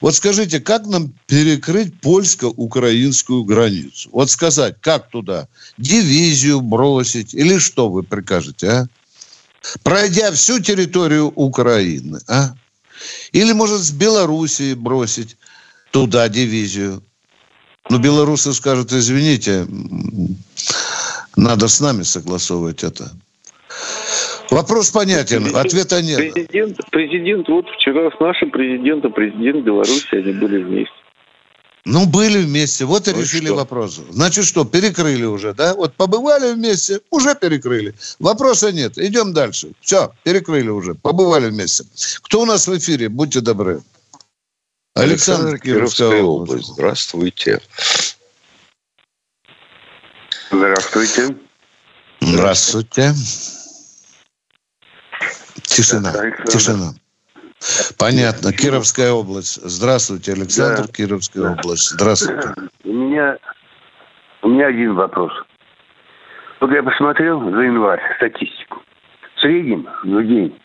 Вот 0.00 0.14
скажите, 0.14 0.60
как 0.60 0.86
нам 0.86 1.12
перекрыть 1.26 2.00
польско-украинскую 2.00 3.44
границу? 3.44 4.08
Вот 4.12 4.30
сказать, 4.30 4.76
как 4.80 5.08
туда? 5.10 5.48
Дивизию 5.76 6.60
бросить? 6.60 7.34
Или 7.34 7.58
что 7.58 7.90
вы 7.90 8.02
прикажете, 8.02 8.68
а? 8.68 8.86
Пройдя 9.82 10.30
всю 10.32 10.60
территорию 10.60 11.32
Украины, 11.34 12.20
а? 12.28 12.54
Или, 13.32 13.52
может, 13.52 13.80
с 13.80 13.90
Белоруссии 13.90 14.74
бросить 14.74 15.36
туда 15.90 16.28
дивизию? 16.28 17.02
Ну, 17.90 17.98
белорусы 17.98 18.52
скажут, 18.52 18.92
извините, 18.92 19.66
надо 21.36 21.68
с 21.68 21.80
нами 21.80 22.02
согласовывать 22.02 22.82
это. 22.82 23.10
Вопрос 24.50 24.90
понятен, 24.90 25.54
ответа 25.54 26.00
нет. 26.02 26.32
Президент, 26.32 26.78
президент, 26.90 27.48
вот 27.48 27.66
вчера 27.76 28.10
с 28.10 28.20
нашим 28.20 28.50
президентом, 28.50 29.12
президент 29.12 29.64
Беларуси, 29.64 30.14
они 30.14 30.32
были 30.32 30.62
вместе. 30.62 30.92
Ну, 31.86 32.06
были 32.06 32.38
вместе, 32.38 32.86
вот 32.86 33.08
и 33.08 33.12
Ну 33.12 33.20
решили 33.20 33.46
что? 33.46 33.56
вопрос. 33.56 34.00
Значит, 34.10 34.46
что, 34.46 34.64
перекрыли 34.64 35.24
уже, 35.24 35.52
да? 35.52 35.74
Вот 35.74 35.94
побывали 35.94 36.54
вместе, 36.54 37.00
уже 37.10 37.34
перекрыли. 37.34 37.94
Вопроса 38.18 38.72
нет, 38.72 38.96
идем 38.96 39.34
дальше. 39.34 39.72
Все, 39.82 40.10
перекрыли 40.22 40.70
уже, 40.70 40.94
побывали 40.94 41.50
вместе. 41.50 41.84
Кто 42.22 42.40
у 42.42 42.46
нас 42.46 42.66
в 42.66 42.78
эфире? 42.78 43.10
Будьте 43.10 43.40
добры. 43.42 43.82
Александр, 44.96 45.58
Кировская 45.58 46.22
область. 46.22 46.66
Здравствуйте. 46.66 47.58
Здравствуйте. 50.52 51.36
Здравствуйте. 52.20 53.10
Тишина, 55.62 56.10
Александр. 56.10 56.46
тишина. 56.52 56.90
Понятно. 57.98 58.52
Кировская 58.52 59.10
область. 59.10 59.60
Здравствуйте, 59.64 60.32
Александр, 60.32 60.86
Да. 60.86 60.92
Кировская 60.92 61.50
область. 61.50 61.90
Здравствуйте. 61.90 62.54
У 62.84 62.92
меня, 62.92 63.36
у 64.42 64.48
меня 64.48 64.68
один 64.68 64.94
вопрос. 64.94 65.32
Вот 66.60 66.70
я 66.70 66.84
посмотрел 66.84 67.40
за 67.40 67.62
январь 67.62 68.00
статистику. 68.16 68.80
В 69.34 69.40
среднем 69.40 69.88
в 70.04 70.22
день 70.24 70.56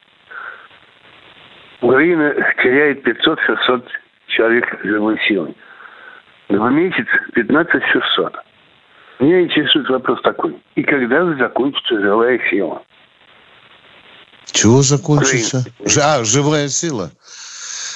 Украина 1.81 2.31
теряет 2.61 3.03
500-600 3.07 3.87
человек 4.29 4.65
живой 4.83 5.17
силой. 5.27 5.55
В 6.49 6.69
месяц 6.71 7.05
15 7.35 7.83
600. 7.91 8.33
Меня 9.19 9.41
интересует 9.41 9.89
вопрос 9.89 10.21
такой. 10.23 10.57
И 10.75 10.83
когда 10.83 11.25
же 11.25 11.37
закончится 11.37 11.99
живая 11.99 12.39
сила? 12.49 12.81
Чего 14.51 14.81
закончится? 14.81 15.59
Украина. 15.59 15.89
Ж- 15.89 15.97
А, 16.01 16.23
живая 16.23 16.69
сила. 16.69 17.11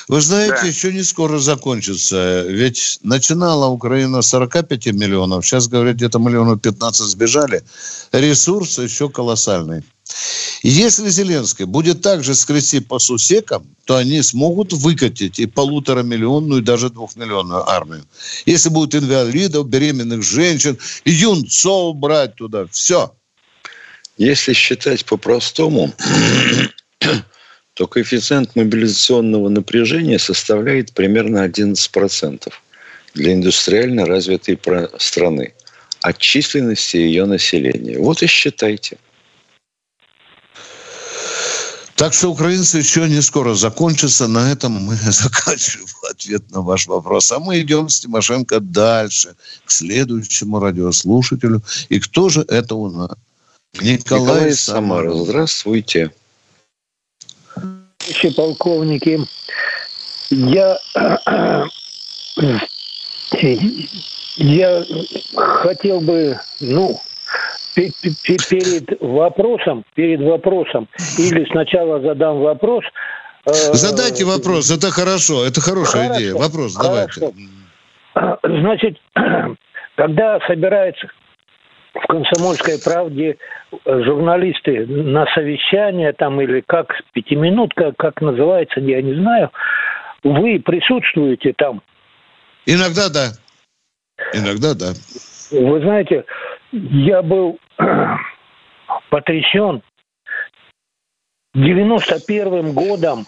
Вы 0.10 0.20
знаете, 0.20 0.58
Да. 0.62 0.68
еще 0.68 0.92
не 0.92 1.02
скоро 1.02 1.38
закончится. 1.40 2.44
Ведь 2.48 3.00
начинала 3.04 3.68
Украина 3.68 4.22
с 4.22 4.28
45 4.30 4.92
миллионов. 4.92 5.46
Сейчас, 5.46 5.68
говорят, 5.70 5.96
где-то 5.96 6.20
миллионов 6.20 6.62
15 6.62 7.08
сбежали. 7.08 7.62
Ресурс 8.12 8.78
еще 8.80 9.10
колоссальный. 9.10 9.82
Если 10.64 11.10
Зеленский 11.10 11.66
будет 11.66 12.02
также 12.02 12.36
скрести 12.36 12.80
по 12.80 12.98
сусекам, 12.98 13.68
то 13.86 13.98
они 13.98 14.22
смогут 14.22 14.72
выкатить 14.72 15.38
и 15.40 15.46
полуторамиллионную, 15.46 16.62
и 16.62 16.64
даже 16.64 16.90
двухмиллионную 16.90 17.70
армию. 17.70 18.06
Если 18.46 18.70
будут 18.70 18.96
инвалидов, 18.96 19.68
беременных 19.68 20.24
женщин, 20.24 20.78
юнцов 21.04 21.98
брать 21.98 22.36
туда, 22.36 22.66
все. 22.72 23.14
Если 24.18 24.54
считать 24.54 25.06
по-простому, 25.06 25.92
то 27.74 27.88
коэффициент 27.88 28.56
мобилизационного 28.56 29.50
напряжения 29.50 30.20
составляет 30.20 30.94
примерно 30.94 31.46
11% 31.46 32.54
для 33.16 33.34
индустриально 33.34 34.06
развитой 34.06 34.60
страны 34.98 35.54
от 36.02 36.18
численности 36.20 36.98
ее 36.98 37.26
населения. 37.26 37.98
Вот 37.98 38.24
и 38.24 38.28
считайте. 38.28 38.98
Так 41.96 42.14
что 42.14 42.32
украинцы 42.32 42.80
еще 42.80 43.08
не 43.08 43.22
скоро 43.22 43.54
закончатся. 43.54 44.28
На 44.28 44.52
этом 44.52 44.74
мы 44.74 44.96
заканчиваем 45.02 45.88
ответ 46.10 46.52
на 46.52 46.62
ваш 46.62 46.88
вопрос. 46.88 47.32
А 47.32 47.40
мы 47.40 47.60
идем 47.62 47.90
с 47.90 48.00
Тимошенко 48.00 48.60
дальше, 48.60 49.36
к 49.66 49.72
следующему 49.72 50.60
радиослушателю. 50.60 51.62
И 51.90 52.00
кто 52.00 52.30
же 52.30 52.42
это 52.48 52.76
у 52.76 52.90
нас? 52.90 53.12
Николай, 53.80 53.98
Николай 53.98 54.54
Самара. 54.54 55.10
Самары, 55.10 55.26
здравствуйте. 55.26 56.12
товарищи 58.04 58.30
полковники, 58.36 59.28
я, 60.30 60.80
я 64.38 64.86
хотел 65.36 66.02
бы, 66.02 66.40
ну, 66.60 67.02
перед 67.76 69.02
вопросом, 69.02 69.84
перед 69.96 70.22
вопросом, 70.22 70.88
или 71.18 71.46
сначала 71.52 72.00
задам 72.02 72.40
вопрос. 72.40 72.84
э, 73.46 73.52
Задайте 73.74 74.26
вопрос, 74.26 74.72
это 74.72 74.92
хорошо, 74.92 75.46
это 75.46 75.62
хорошая 75.62 76.08
Хорошо, 76.08 76.22
идея. 76.22 76.34
Вопрос 76.36 76.76
хорошо. 76.76 77.22
давайте. 77.22 77.34
Значит, 78.62 78.98
когда 79.96 80.40
собираются 80.48 81.08
в 81.94 82.08
«Комсомольской 82.08 82.80
правде» 82.84 83.38
журналисты 83.86 84.86
на 84.88 85.26
совещание 85.34 86.14
там 86.14 86.42
или 86.42 86.64
как, 86.66 86.94
пятиминутка, 87.14 87.94
как 87.98 88.22
называется, 88.22 88.80
я 88.80 89.02
не 89.02 89.14
знаю, 89.14 89.52
вы 90.24 90.60
присутствуете 90.60 91.54
там. 91.56 91.82
Иногда 92.66 93.10
да. 93.10 93.32
Иногда 94.34 94.74
да. 94.74 94.94
Вы 95.52 95.82
знаете, 95.82 96.26
я 96.74 97.22
был 97.22 97.60
потрясен 99.10 99.82
91 101.54 102.74
годом, 102.74 103.26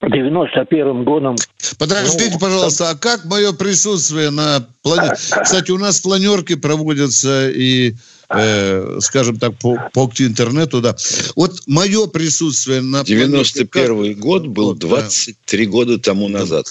91 0.00 1.04
годом 1.04 1.36
Подождите, 1.78 2.32
Ну, 2.34 2.38
пожалуйста, 2.38 2.90
а 2.90 2.94
как 2.94 3.24
мое 3.24 3.52
присутствие 3.52 4.30
на 4.30 4.66
планете? 4.82 5.16
Кстати, 5.42 5.70
у 5.70 5.78
нас 5.78 6.00
планерки 6.00 6.54
проводятся 6.54 7.48
и, 7.50 7.94
э, 8.30 8.98
скажем 9.00 9.38
так, 9.38 9.52
по, 9.60 9.90
по 9.92 10.10
интернету, 10.18 10.80
да. 10.80 10.94
Вот 11.36 11.52
мое 11.66 12.06
присутствие 12.06 12.80
на 12.80 13.04
планерке, 13.04 13.64
91 13.64 14.20
год 14.20 14.46
был 14.46 14.68
Вот, 14.68 14.78
да. 14.78 14.88
23 14.88 15.66
года 15.66 15.98
тому 15.98 16.28
назад. 16.28 16.66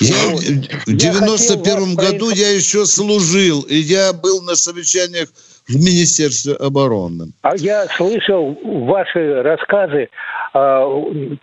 Я 0.00 0.14
Ну, 0.30 0.36
в 0.36 0.42
я 0.42 1.12
91 1.12 1.64
хотел 1.64 1.94
вас 1.96 2.12
году 2.12 2.30
я 2.30 2.50
еще 2.50 2.86
служил, 2.86 3.62
и 3.62 3.76
я 3.76 4.12
был 4.12 4.42
на 4.42 4.54
совещаниях 4.56 5.28
в 5.68 5.74
Министерстве 5.76 6.54
обороны. 6.54 7.32
А 7.42 7.56
я 7.56 7.86
слышал 7.96 8.58
ваши 8.64 9.42
рассказы 9.42 10.08
а, 10.52 10.84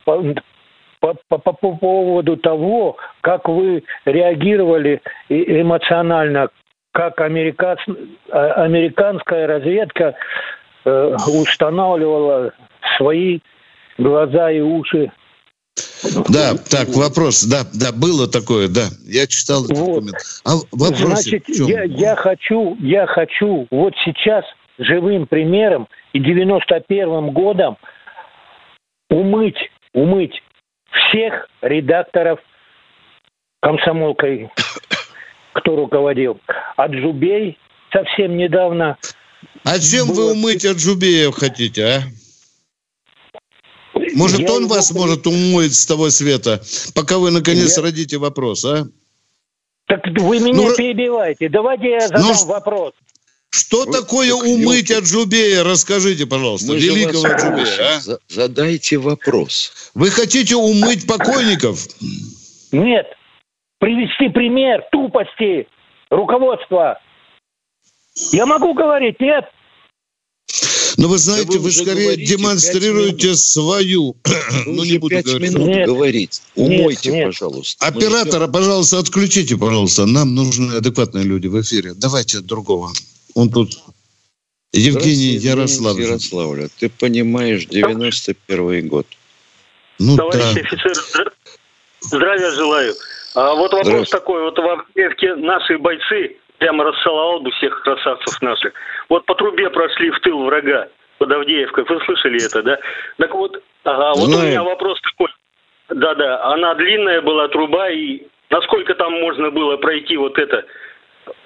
по, 0.04 0.24
по- 1.00 1.16
по- 1.30 1.38
по 1.54 1.76
поводу 1.78 2.36
того, 2.38 2.98
как 3.22 3.48
вы 3.48 3.84
реагировали 4.06 5.02
эмоционально, 5.30 6.50
как 6.98 7.22
американс- 7.22 7.96
а- 8.32 8.64
американская 8.64 9.46
разведка 9.46 10.16
э, 10.84 11.16
устанавливала 11.28 12.54
свои 12.98 13.40
глаза 14.00 14.50
и 14.50 14.62
уши. 14.62 15.12
Да, 16.28 16.56
так, 16.72 16.88
вопрос. 16.96 17.44
Да, 17.44 17.66
да, 17.74 17.92
было 17.92 18.28
такое, 18.28 18.68
да. 18.68 18.88
Я 19.06 19.28
читал 19.28 19.66
этот 19.66 19.78
Вот. 19.78 19.86
документ. 19.88 20.18
А 20.44 20.56
вопрос 20.72 21.22
Значит, 21.22 21.44
я, 21.50 21.84
я 21.84 22.16
хочу, 22.16 22.76
я 22.80 23.06
хочу 23.06 23.68
вот 23.70 23.94
сейчас 24.04 24.44
живым 24.80 25.28
примером 25.28 25.88
и 26.14 26.20
91 26.20 27.30
годом 27.32 27.78
умыть, 29.12 29.60
умыть 29.94 30.42
всех 30.90 31.48
редакторов 31.62 32.40
комсомолкой, 33.62 34.50
кто 35.58 35.76
руководил. 35.76 36.40
От 36.76 36.94
Жубей 36.94 37.58
совсем 37.92 38.38
недавно. 38.38 38.98
А 39.64 39.80
чем 39.80 40.08
вы 40.08 40.16
было- 40.16 40.32
умыть 40.32 40.66
от 40.66 40.80
Жубеев 40.80 41.36
хотите, 41.36 41.84
а? 41.86 42.02
Может, 44.16 44.40
Я 44.40 44.52
он 44.54 44.64
его 44.64 44.76
вас 44.76 44.92
может 44.92 45.26
умоет 45.28 45.74
с 45.74 45.86
того 45.86 46.10
света, 46.10 46.62
пока 46.94 47.18
вы 47.18 47.32
наконец 47.32 47.76
Я- 47.78 47.84
родите 47.84 48.18
вопрос, 48.18 48.64
а? 48.66 48.88
Так 49.88 50.02
вы 50.20 50.40
меня 50.40 50.54
Ну, 50.70 50.76
перебиваете. 50.76 51.50
Давайте 51.50 51.90
я 51.90 52.08
задам 52.08 52.22
Ну, 52.28 52.46
вопрос. 52.46 52.94
Что 53.50 53.86
Вы- 53.86 53.94
такое 53.94 54.30
так, 54.32 54.44
умыть 54.44 54.92
от 54.92 55.06
Жубея? 55.06 55.64
Расскажите, 55.64 56.26
пожалуйста, 56.26 56.74
Мы 56.74 56.80
великого 56.80 57.22
вас 57.24 57.42
Жубея, 57.42 57.56
просим, 57.66 57.84
а? 57.84 58.00
за- 58.02 58.20
Задайте 58.28 58.98
вопрос. 58.98 59.92
Вы 59.96 60.10
хотите 60.12 60.56
умыть 60.56 61.08
покойников? 61.08 61.88
Нет. 62.72 63.08
Привести 63.80 64.30
пример 64.30 64.84
тупости 64.92 65.68
руководства. 66.10 67.00
Я 68.32 68.46
могу 68.46 68.74
говорить, 68.74 69.20
нет? 69.20 69.46
Но 70.98 71.08
вы 71.08 71.20
знаете, 71.20 71.58
вы 71.58 71.60
вы 71.60 71.68
уже 71.68 71.84
скорее 71.84 72.06
говорите 72.06 72.38
демонстрируете 72.38 73.36
свою. 73.36 74.16
Вы 74.66 74.74
ну, 74.74 74.84
не 74.84 74.98
буду 74.98 75.22
говорить. 75.22 75.54
минут 75.54 75.68
Нет. 75.68 75.86
говорить. 75.86 76.42
Нет, 76.56 76.80
Умойте, 76.80 77.12
нет. 77.12 77.26
пожалуйста. 77.28 77.86
Мы 77.86 77.92
Оператора, 77.92 78.48
пожалуйста, 78.48 78.98
отключите, 78.98 79.58
пожалуйста. 79.58 80.08
Нам 80.08 80.34
нужны 80.34 80.74
адекватные 80.74 81.24
люди 81.24 81.46
в 81.48 81.62
эфире. 81.62 81.94
Давайте 81.96 82.40
другого. 82.40 82.92
Он 83.36 83.52
тут... 83.52 83.78
Евгений 84.74 85.38
Ярославович. 85.38 86.08
Ярославля. 86.08 86.70
Ты 86.80 86.90
понимаешь, 86.90 87.68
91 87.68 88.88
год. 88.88 89.08
Ну 90.00 90.18
Товарищи 90.18 90.56
да. 90.56 90.62
офицеры, 90.62 90.94
здра- 90.94 91.34
здравия 92.02 92.52
желаю. 92.52 92.96
А 93.38 93.54
вот 93.54 93.72
вопрос 93.72 94.10
такой. 94.10 94.42
Вот 94.42 94.58
в 94.58 94.68
Авдеевке 94.68 95.36
наши 95.36 95.78
бойцы, 95.78 96.38
прямо 96.58 96.86
расцеловал 96.86 97.42
бы 97.42 97.52
всех 97.52 97.84
красавцев 97.84 98.42
наших. 98.42 98.74
Вот 99.10 99.28
по 99.28 99.36
трубе 99.36 99.70
прошли 99.70 100.10
в 100.10 100.20
тыл 100.22 100.44
врага 100.44 100.88
под 101.20 101.32
Авдеевкой. 101.32 101.84
Вы 101.88 102.00
слышали 102.06 102.44
это, 102.44 102.64
да? 102.64 102.80
Так 103.18 103.36
вот, 103.36 103.62
ага, 103.84 104.14
вот 104.16 104.30
у 104.30 104.32
Знаю. 104.32 104.50
меня 104.50 104.64
вопрос 104.64 105.00
такой. 105.02 105.28
Да-да, 105.90 106.46
она 106.46 106.74
длинная 106.74 107.22
была 107.22 107.48
труба, 107.50 107.92
и 107.92 108.24
насколько 108.50 108.96
там 108.96 109.14
можно 109.22 109.52
было 109.52 109.78
пройти 109.78 110.18
вот 110.18 110.40
это? 110.40 110.66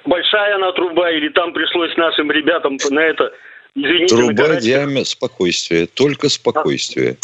Большая 0.05 0.55
она 0.55 0.71
труба, 0.71 1.11
или 1.11 1.27
там 1.27 1.51
пришлось 1.51 1.95
нашим 1.97 2.31
ребятам 2.31 2.77
на 2.89 2.99
это, 3.01 3.33
извините, 3.75 4.15
Труба 4.15 4.61
диаметр 4.61 5.09
спокойствие, 5.09 5.87
только 5.87 6.29
спокойствие. 6.29 7.17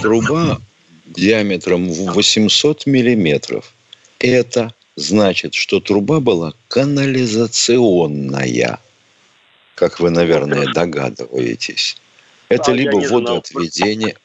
Труба 0.00 0.56
диаметром 1.04 1.88
в 1.90 2.14
800 2.14 2.86
миллиметров. 2.86 3.74
Это 4.18 4.74
значит, 4.96 5.54
что 5.54 5.80
труба 5.80 6.20
была 6.20 6.52
канализационная, 6.68 8.78
как 9.74 10.00
вы, 10.00 10.10
наверное, 10.10 10.72
догадываетесь. 10.72 11.96
Это 12.48 12.72
А, 12.72 12.74
либо 12.74 12.96
водоотведение, 12.96 14.16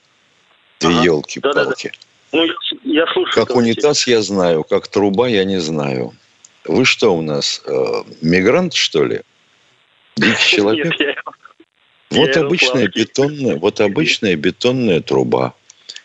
ты 0.79 0.87
Ага. 0.87 1.03
елки-палки. 1.03 1.91
Ну, 2.31 2.45
я, 2.83 3.05
слушаю. 3.13 3.45
Как 3.45 3.55
унитаз 3.55 4.07
я 4.07 4.21
знаю, 4.23 4.63
как 4.63 4.87
труба 4.87 5.27
я 5.27 5.43
не 5.43 5.59
знаю. 5.59 6.13
Вы 6.65 6.85
что 6.85 7.15
у 7.15 7.21
нас, 7.21 7.61
э, 7.65 8.03
мигрант, 8.21 8.73
что 8.73 9.05
ли? 9.05 9.21
Дикий 10.15 10.55
человек? 10.57 10.85
Нет, 10.87 10.99
я- 10.99 11.15
Вот 12.09 12.35
Я 12.35 12.41
обычная 12.43 12.87
бетонная, 12.87 13.57
вот 13.57 13.81
обычная 13.81 14.35
бетонная 14.35 15.01
труба. 15.01 15.53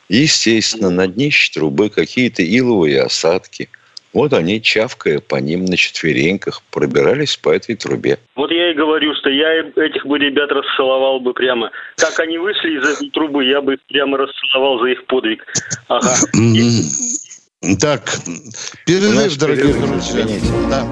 Естественно, 0.09 0.91
на 0.91 1.07
днище 1.07 1.53
трубы 1.53 1.91
какие-то 1.91 2.43
иловые 2.43 3.03
осадки. 3.03 3.69
Вот 4.15 4.33
они, 4.33 4.63
чавкая 4.63 5.21
по 5.21 5.37
ним 5.37 5.67
на 5.67 5.77
четвереньках, 5.77 6.63
пробирались 6.71 7.37
по 7.37 7.51
этой 7.51 7.77
трубе. 7.77 8.19
Вот 8.37 8.51
я 8.51 8.71
и 8.71 8.75
говорю, 8.75 9.15
что 9.21 9.29
я 9.29 9.61
этих 9.77 10.07
бы 10.07 10.19
ребят 10.19 10.51
расцеловал 10.51 11.21
бы 11.21 11.35
прямо. 11.35 11.71
Как 11.97 12.19
они 12.21 12.39
вышли 12.39 12.79
из 12.79 12.89
этой 12.89 13.11
трубы, 13.11 13.45
я 13.45 13.61
бы 13.61 13.75
их 13.75 13.81
прямо 13.87 14.17
расцеловал 14.17 14.81
за 14.81 14.89
их 14.93 15.05
подвиг. 15.07 15.45
Ага. 15.89 16.15
Мгм. 16.33 17.77
Так, 17.79 18.03
У 18.27 18.87
перерыв, 18.87 19.15
нас 19.15 19.37
дорогие 19.37 19.75
перерыв, 19.75 19.89
друзья. 19.91 20.21
извините. 20.23 20.47
Да. 20.71 20.87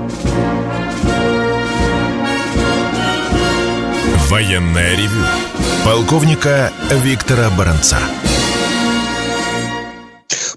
Военное 4.28 4.96
ревю 4.96 5.24
полковника 5.84 6.72
Виктора 7.04 7.48
Баранца. 7.56 7.98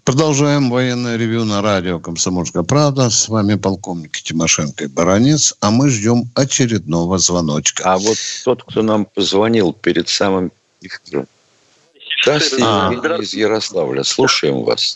Продолжаем 0.09 0.71
военное 0.71 1.17
ревю 1.17 1.45
на 1.45 1.61
радио 1.61 1.99
«Комсомольская 1.99 2.63
правда». 2.63 3.11
С 3.11 3.29
вами 3.29 3.53
полковник 3.53 4.13
Тимошенко 4.13 4.85
и 4.85 4.87
Баранец, 4.87 5.55
а 5.61 5.69
мы 5.69 5.87
ждем 5.91 6.23
очередного 6.35 7.19
звоночка. 7.19 7.83
А 7.85 7.95
вот 7.99 8.17
тот, 8.43 8.63
кто 8.63 8.81
нам 8.81 9.05
позвонил 9.05 9.71
перед 9.71 10.09
самым 10.09 10.51
эфиром. 10.81 11.27
Здравствуйте, 12.23 12.65
А. 12.65 12.91
Из 13.21 13.35
Ярославля. 13.35 14.01
Слушаем 14.01 14.63
вас. 14.63 14.95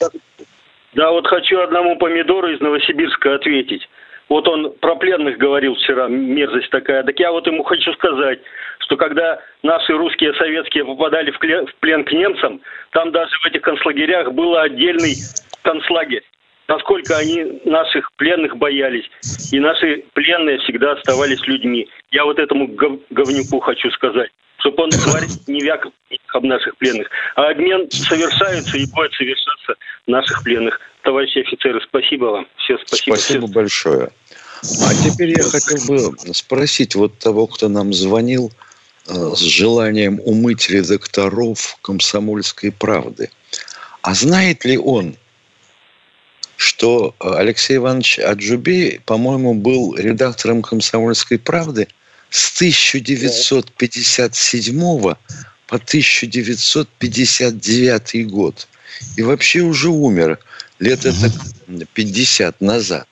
Да, 0.95 1.11
вот 1.11 1.27
хочу 1.27 1.61
одному 1.61 1.95
помидору 1.99 2.51
из 2.51 2.59
Новосибирска 2.59 3.35
ответить. 3.35 3.87
Вот 4.29 4.47
он 4.47 4.73
про 4.81 4.95
пленных 4.95 5.37
говорил 5.37 5.75
вчера, 5.75 6.07
мерзость 6.07 6.71
такая. 6.71 7.03
Так 7.03 7.19
я 7.19 7.31
вот 7.31 7.45
ему 7.45 7.63
хочу 7.63 7.93
сказать, 7.93 8.39
что 8.85 8.97
когда 8.97 9.39
наши 9.61 9.93
русские 9.93 10.33
советские 10.35 10.85
попадали 10.85 11.31
в, 11.31 11.39
кле- 11.39 11.65
в 11.65 11.75
плен 11.75 12.03
к 12.03 12.11
немцам, 12.11 12.61
там 12.91 13.11
даже 13.11 13.31
в 13.41 13.45
этих 13.45 13.61
концлагерях 13.61 14.31
был 14.33 14.57
отдельный 14.57 15.15
концлагерь. 15.61 16.23
Насколько 16.67 17.17
они 17.17 17.61
наших 17.65 18.09
пленных 18.13 18.55
боялись. 18.57 19.05
И 19.51 19.59
наши 19.59 20.03
пленные 20.13 20.59
всегда 20.59 20.93
оставались 20.93 21.45
людьми. 21.45 21.89
Я 22.11 22.23
вот 22.23 22.39
этому 22.39 22.67
гов- 22.67 23.01
говнюку 23.09 23.59
хочу 23.59 23.91
сказать, 23.91 24.29
чтобы 24.59 24.83
он, 24.83 24.89
тварь, 24.91 25.25
не 25.47 25.59
вякал 25.61 25.91
об 26.33 26.43
наших 26.45 26.77
пленных. 26.77 27.09
А 27.35 27.49
обмен 27.49 27.91
совершается 27.91 28.77
и 28.77 28.85
будет 28.91 29.13
совершаться 29.13 29.75
наших 30.07 30.43
пленных. 30.43 30.79
Товарищи 31.01 31.39
офицеры, 31.39 31.81
спасибо 31.81 32.25
вам. 32.25 32.47
Все, 32.57 32.77
спасибо. 32.85 33.15
Спасибо 33.15 33.47
большое. 33.47 34.09
А 34.63 34.93
теперь 34.93 35.31
я 35.31 35.43
хотел 35.43 35.77
бы 35.87 36.17
спросить 36.33 36.95
вот 36.95 37.17
того, 37.17 37.47
кто 37.47 37.67
нам 37.67 37.91
звонил 37.91 38.51
с 39.05 39.39
желанием 39.39 40.21
умыть 40.23 40.69
редакторов 40.69 41.77
«Комсомольской 41.81 42.71
правды». 42.71 43.29
А 44.01 44.13
знает 44.13 44.63
ли 44.65 44.77
он, 44.77 45.17
что 46.57 47.15
э, 47.19 47.29
Алексей 47.35 47.77
Иванович 47.77 48.19
Аджубей, 48.19 48.99
по-моему, 49.05 49.53
был 49.53 49.95
редактором 49.95 50.61
«Комсомольской 50.61 51.39
правды» 51.39 51.87
с 52.29 52.53
1957 52.55 54.79
по 54.79 55.17
1959 55.67 58.27
год. 58.29 58.67
И 59.17 59.21
вообще 59.21 59.61
уже 59.61 59.89
умер 59.89 60.39
лет 60.79 61.05
это 61.05 61.31
50 61.93 62.61
назад. 62.61 63.07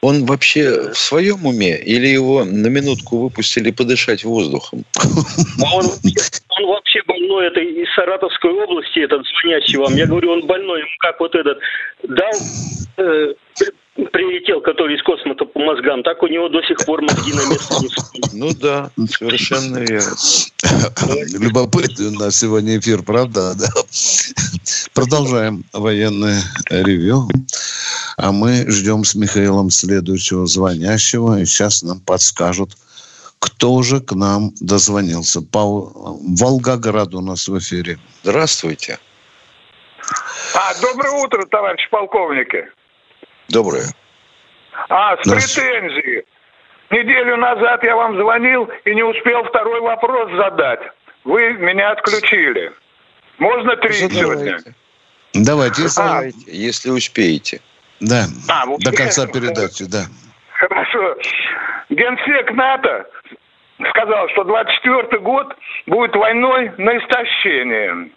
Он 0.00 0.26
вообще 0.26 0.92
в 0.92 0.96
своем 0.98 1.44
уме 1.44 1.76
или 1.76 2.06
его 2.06 2.44
на 2.44 2.68
минутку 2.68 3.18
выпустили 3.18 3.70
подышать 3.72 4.24
воздухом? 4.24 4.84
А 4.96 5.74
он, 5.74 5.86
он 5.86 6.66
вообще 6.66 7.02
больной, 7.06 7.48
это 7.48 7.60
из 7.60 7.92
Саратовской 7.94 8.52
области, 8.52 9.00
этот 9.00 9.22
звонящий 9.26 9.78
вам. 9.78 9.96
Я 9.96 10.06
говорю, 10.06 10.30
он 10.32 10.46
больной, 10.46 10.80
ему 10.80 10.88
как 11.00 11.18
вот 11.18 11.34
этот 11.34 11.58
дал, 12.04 12.30
э, 12.98 13.34
при- 13.96 14.04
прилетел, 14.06 14.60
который 14.60 14.96
из 14.96 15.02
космоса 15.02 15.44
по 15.44 15.58
мозгам, 15.60 16.04
так 16.04 16.22
у 16.22 16.28
него 16.28 16.48
до 16.48 16.62
сих 16.62 16.78
пор 16.86 17.02
мозги 17.02 17.32
на 17.32 17.50
место 17.50 17.74
не. 17.80 17.88
Ну 18.38 18.50
да, 18.54 18.90
совершенно 19.10 19.78
верно. 19.78 20.14
Любопытный 21.40 22.06
у 22.06 22.12
нас 22.12 22.38
сегодня 22.38 22.78
эфир, 22.78 23.02
правда? 23.02 23.54
Да. 23.58 23.66
Продолжаем 24.94 25.64
военное 25.72 26.40
ревю. 26.70 27.28
А 28.16 28.32
мы 28.32 28.64
ждем 28.70 29.04
с 29.04 29.14
Михаилом 29.14 29.70
следующего 29.70 30.46
звонящего. 30.46 31.40
И 31.40 31.44
сейчас 31.44 31.82
нам 31.82 32.00
подскажут, 32.00 32.72
кто 33.38 33.82
же 33.82 34.00
к 34.00 34.12
нам 34.12 34.52
дозвонился. 34.60 35.40
По 35.42 35.60
Волгоград 35.60 37.14
у 37.14 37.20
нас 37.20 37.48
в 37.48 37.58
эфире. 37.58 37.98
Здравствуйте. 38.22 38.98
А, 40.54 40.74
доброе 40.80 41.12
утро, 41.12 41.44
товарищ 41.46 41.88
полковники. 41.90 42.66
Доброе. 43.48 43.86
А, 44.88 45.16
с 45.16 45.20
Здравствуйте. 45.24 45.70
претензией. 45.70 46.24
Неделю 46.90 47.36
назад 47.36 47.82
я 47.84 47.96
вам 47.96 48.16
звонил 48.16 48.68
и 48.84 48.94
не 48.94 49.02
успел 49.02 49.44
второй 49.44 49.80
вопрос 49.80 50.30
задать. 50.36 50.80
Вы 51.24 51.52
меня 51.54 51.92
отключили. 51.92 52.72
Можно 53.38 53.76
три 53.76 53.92
сегодня? 53.92 54.58
Давайте, 55.34 55.82
если, 55.82 56.00
А, 56.00 56.22
если 56.46 56.90
успеете. 56.90 57.60
Да, 58.00 58.24
А, 58.48 58.66
вот 58.66 58.80
до 58.80 58.92
конца 58.92 59.26
передачи, 59.26 59.84
да. 59.90 60.04
Хорошо. 60.52 61.16
Генсек 61.90 62.52
НАТО 62.52 63.06
сказал, 63.90 64.28
что 64.30 64.44
24 64.44 65.20
год 65.20 65.54
будет 65.86 66.14
войной 66.14 66.72
на 66.78 66.98
истощение. 66.98 68.10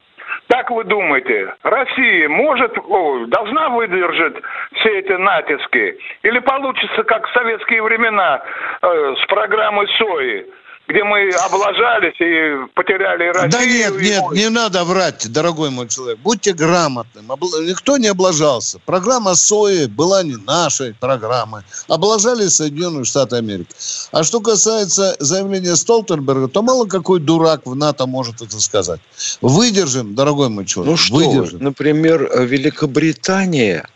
Как 0.48 0.70
вы 0.70 0.84
думаете, 0.84 1.54
Россия 1.63 2.28
может, 2.28 2.78
о, 2.78 3.26
должна 3.28 3.70
выдержать 3.70 4.36
все 4.76 5.00
эти 5.00 5.13
натиски? 5.13 5.98
Или 6.24 6.39
получится, 6.39 7.04
как 7.04 7.28
в 7.28 7.34
советские 7.34 7.82
времена 7.82 8.41
э, 8.82 9.15
с 9.22 9.26
программой 9.28 9.88
СОИ, 9.98 10.46
где 10.91 11.04
мы 11.04 11.30
облажались 11.30 12.19
и 12.19 12.67
потеряли 12.73 13.27
Россию? 13.30 13.51
Да 13.51 13.65
нет, 13.65 13.99
и 13.99 14.04
нет, 14.04 14.23
не 14.32 14.49
надо 14.49 14.84
врать, 14.84 15.32
дорогой 15.32 15.69
мой 15.69 15.88
человек. 15.88 16.19
Будьте 16.19 16.54
грамотным. 16.54 17.25
Никто 17.65 17.97
не 17.97 18.08
облажался. 18.08 18.80
Программа 18.86 19.36
СОИ 19.36 19.86
была 19.88 20.23
не 20.23 20.36
нашей 20.36 20.93
программой. 20.93 21.63
Облажали 21.88 22.47
Соединенные 22.47 23.06
Штаты 23.06 23.38
Америки. 23.38 23.69
А 24.12 24.23
что 24.23 24.41
касается 24.41 25.15
заявления 25.19 25.75
Столтенберга, 25.75 26.47
то 26.47 26.62
мало 26.62 26.86
какой 26.86 27.19
дурак 27.19 27.62
в 27.65 27.75
НАТО 27.75 28.06
может 28.06 28.41
это 28.41 28.60
сказать. 28.60 28.99
Выдержим, 29.41 30.15
дорогой 30.15 30.49
мой 30.49 30.65
человек, 30.65 30.91
Ну 30.91 30.97
что, 30.97 31.15
вы, 31.15 31.27
выдержим. 31.27 31.63
например, 31.63 32.30
Великобритания 32.45 33.88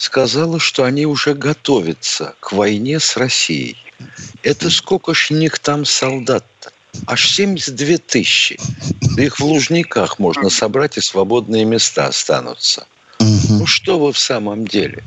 сказала, 0.00 0.58
что 0.58 0.84
они 0.84 1.04
уже 1.04 1.34
готовятся 1.34 2.34
к 2.40 2.52
войне 2.52 2.98
с 2.98 3.18
Россией. 3.18 3.76
Это 4.42 4.70
сколько 4.70 5.12
ж 5.12 5.30
них 5.30 5.58
там 5.58 5.84
солдат-то? 5.84 6.72
Аж 7.06 7.28
72 7.28 7.98
тысячи. 7.98 8.58
Да 9.14 9.22
их 9.22 9.38
в 9.38 9.44
Лужниках 9.44 10.18
можно 10.18 10.48
собрать, 10.48 10.96
и 10.96 11.02
свободные 11.02 11.66
места 11.66 12.06
останутся. 12.06 12.86
Ну 13.18 13.66
что 13.66 13.98
вы 13.98 14.14
в 14.14 14.18
самом 14.18 14.66
деле? 14.66 15.04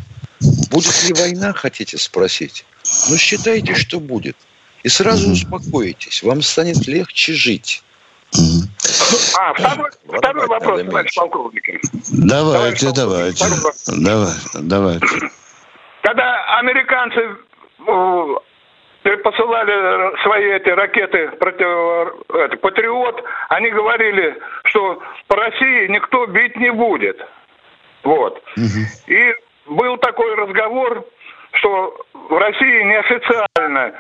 Будет 0.70 1.04
ли 1.06 1.14
война, 1.14 1.54
хотите 1.54 1.98
спросить? 1.98 2.64
Ну 3.10 3.18
считайте, 3.18 3.74
что 3.74 4.00
будет. 4.00 4.38
И 4.84 4.90
сразу 4.90 5.32
успокоитесь. 5.32 6.22
Вам 6.22 6.44
станет 6.44 6.86
легче 6.86 7.34
жить. 7.34 7.82
А, 9.38 9.54
второй, 9.54 9.92
Воровать 10.06 10.18
второй 10.18 10.48
вопрос, 10.48 10.84
товарищ 10.84 11.16
полковник. 11.16 11.64
Давайте, 12.12 12.92
Товарищ 12.92 12.96
давайте. 12.96 13.46
полковник, 13.46 14.06
Давай, 14.06 14.34
давайте. 14.62 15.08
Когда 16.02 16.58
американцы 16.60 17.20
э, 17.88 19.18
посылали 19.24 20.22
свои 20.24 20.46
эти 20.52 20.70
ракеты 20.70 21.30
против 21.40 22.26
это, 22.34 22.58
Патриот, 22.58 23.24
они 23.50 23.70
говорили, 23.70 24.38
что 24.66 25.02
по 25.28 25.36
России 25.36 25.88
никто 25.88 26.26
бить 26.28 26.56
не 26.58 26.72
будет. 26.72 27.20
Вот. 28.04 28.42
И 29.08 29.36
был 29.68 29.98
такой 29.98 30.36
разговор, 30.36 31.06
что 31.54 31.96
в 32.14 32.38
России 32.38 32.84
неофициально 32.84 33.94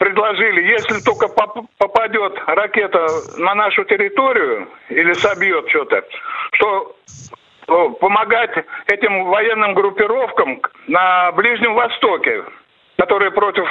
предложили, 0.00 0.62
если 0.62 0.98
только 1.04 1.28
поп- 1.28 1.68
попадет 1.76 2.32
ракета 2.46 3.06
на 3.36 3.54
нашу 3.54 3.84
территорию 3.84 4.66
или 4.88 5.12
собьет 5.12 5.68
что-то, 5.68 6.02
что 6.52 6.96
э, 7.68 7.88
помогать 8.00 8.50
этим 8.86 9.26
военным 9.26 9.74
группировкам 9.74 10.62
на 10.88 11.30
Ближнем 11.32 11.74
Востоке, 11.74 12.42
которые 12.96 13.30
против 13.30 13.66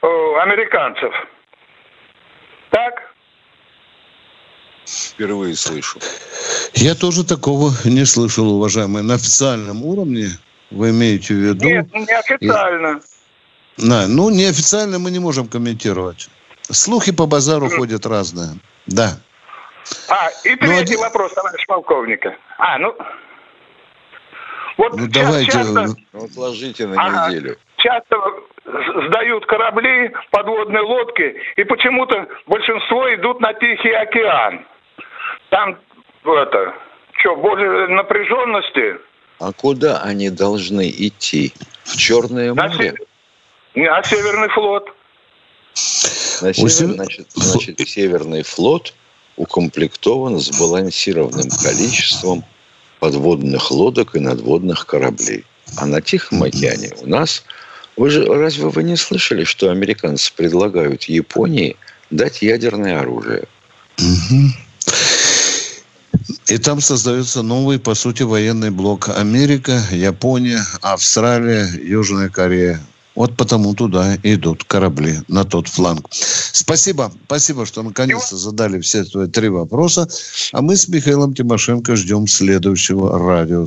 э, 0.00 0.06
американцев. 0.40 1.12
Так? 2.70 3.12
Впервые 4.86 5.54
слышу. 5.54 6.00
Я 6.72 6.94
тоже 6.94 7.26
такого 7.26 7.72
не 7.84 8.06
слышал, 8.06 8.48
уважаемые. 8.54 9.04
На 9.04 9.14
официальном 9.14 9.84
уровне 9.84 10.28
вы 10.70 10.90
имеете 10.90 11.34
в 11.34 11.36
виду... 11.36 11.66
Нет, 11.66 11.92
неофициально. 11.92 13.00
Да, 13.78 14.06
ну, 14.08 14.30
неофициально 14.30 14.98
мы 14.98 15.10
не 15.10 15.18
можем 15.20 15.46
комментировать. 15.48 16.28
Слухи 16.62 17.12
по 17.12 17.26
базару 17.26 17.68
ходят 17.70 18.04
разные. 18.06 18.58
Да. 18.86 19.18
А, 20.08 20.28
и 20.44 20.50
Ну, 20.50 20.56
третий 20.58 20.94
один- 20.94 21.00
вопрос, 21.00 21.32
товарищ 21.32 21.64
полковника. 21.66 22.36
А, 22.58 22.78
ну... 22.78 22.94
Вот 24.76 24.94
Ну, 24.96 25.06
давайте... 25.08 25.50
часто- 25.52 25.86
Ну, 26.12 26.24
Отложите 26.24 26.86
на 26.86 27.00
Ага. 27.02 27.28
неделю. 27.30 27.56
часто 27.78 28.16
сдают 29.08 29.46
корабли, 29.46 30.12
подводные 30.30 30.82
лодки, 30.82 31.34
и 31.56 31.64
почему-то 31.64 32.26
большинство 32.46 33.12
идут 33.14 33.40
на 33.40 33.54
Тихий 33.54 33.90
океан. 33.92 34.66
Там 35.50 35.78
это, 36.24 36.74
что, 37.20 37.36
больше 37.36 37.88
напряженности? 37.88 38.98
А 39.40 39.52
куда 39.52 40.02
они 40.02 40.30
должны 40.30 40.90
идти? 40.90 41.52
В 41.84 41.96
Черное 41.96 42.52
море? 42.54 42.90
се- 42.90 42.96
на 43.74 44.02
Северный 44.02 44.48
флот. 44.48 44.88
На 46.42 46.52
север, 46.52 46.70
сев- 46.70 46.94
значит, 46.94 47.28
значит, 47.34 47.80
Северный 47.88 48.42
флот 48.42 48.94
укомплектован 49.36 50.38
сбалансированным 50.38 51.50
количеством 51.62 52.44
подводных 52.98 53.70
лодок 53.70 54.16
и 54.16 54.18
надводных 54.18 54.86
кораблей. 54.86 55.44
А 55.76 55.86
на 55.86 56.00
Тихом 56.00 56.42
океане 56.42 56.90
у 57.00 57.06
нас... 57.06 57.44
Вы 57.96 58.10
же, 58.10 58.26
разве 58.26 58.68
вы 58.68 58.84
не 58.84 58.96
слышали, 58.96 59.42
что 59.42 59.70
американцы 59.70 60.32
предлагают 60.32 61.04
Японии 61.04 61.76
дать 62.10 62.42
ядерное 62.42 63.00
оружие? 63.00 63.48
И 66.46 66.58
там 66.58 66.80
создается 66.80 67.42
новый, 67.42 67.80
по 67.80 67.94
сути, 67.94 68.22
военный 68.22 68.70
блок. 68.70 69.08
Америка, 69.08 69.82
Япония, 69.90 70.60
Австралия, 70.80 71.68
Южная 71.82 72.28
Корея. 72.28 72.80
Вот 73.14 73.36
потому 73.36 73.74
туда 73.74 74.16
идут 74.22 74.64
корабли, 74.64 75.20
на 75.28 75.44
тот 75.44 75.68
фланг. 75.68 76.06
Спасибо. 76.10 77.12
Спасибо, 77.26 77.66
что 77.66 77.82
наконец-то 77.82 78.36
задали 78.36 78.80
все 78.80 79.04
твои 79.04 79.26
три 79.26 79.48
вопроса. 79.48 80.08
А 80.52 80.62
мы 80.62 80.76
с 80.76 80.88
Михаилом 80.88 81.34
Тимошенко 81.34 81.96
ждем 81.96 82.26
следующего 82.28 83.18
радио. 83.18 83.66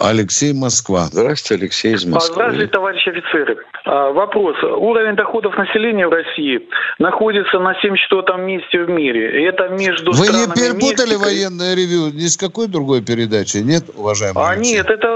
Алексей 0.00 0.54
Москва. 0.54 1.04
Здравствуйте, 1.12 1.62
Алексей 1.62 1.94
из 1.94 2.06
Москвы. 2.06 2.34
Здравствуйте, 2.34 2.72
товарищи 2.72 3.08
офицеры. 3.10 3.58
А, 3.84 4.10
Вопрос. 4.10 4.56
Уровень 4.62 5.16
доходов 5.16 5.56
населения 5.58 6.08
в 6.08 6.10
России 6.10 6.66
находится 6.98 7.58
на 7.58 7.74
74 7.80 8.38
месте 8.38 8.84
в 8.84 8.88
мире. 8.88 9.42
И 9.42 9.44
это 9.44 9.68
между 9.68 10.12
Вы 10.12 10.26
не 10.28 10.46
перепутали 10.54 11.14
Мексикой- 11.14 11.18
военное 11.18 11.74
ревью 11.76 12.10
ни 12.14 12.26
с 12.26 12.38
какой 12.38 12.68
другой 12.68 13.02
передачи? 13.02 13.58
Нет, 13.58 13.84
уважаемый 13.94 14.42
А 14.42 14.50
Алексей? 14.52 14.76
нет, 14.76 14.88
это, 14.88 15.08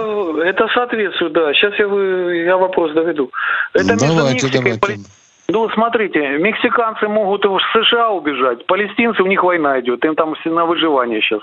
это 0.44 0.68
соответствует, 0.74 1.32
да. 1.32 1.54
Сейчас 1.54 1.72
я, 1.78 1.88
вы, 1.88 2.36
я 2.44 2.56
вопрос 2.58 2.92
доведу. 2.92 3.30
Это 3.72 3.92
между 3.92 4.06
Давайте, 4.16 4.46
Мексикой 4.46 4.60
и 4.60 4.78
давайте. 4.78 5.02
Ну, 5.48 5.68
смотрите, 5.70 6.18
мексиканцы 6.38 7.06
могут 7.06 7.44
в 7.44 7.60
США 7.72 8.10
убежать, 8.10 8.66
палестинцы, 8.66 9.22
у 9.22 9.26
них 9.26 9.44
война 9.44 9.78
идет, 9.80 10.04
им 10.04 10.14
там 10.16 10.34
все 10.34 10.50
на 10.50 10.66
выживание 10.66 11.20
сейчас. 11.22 11.40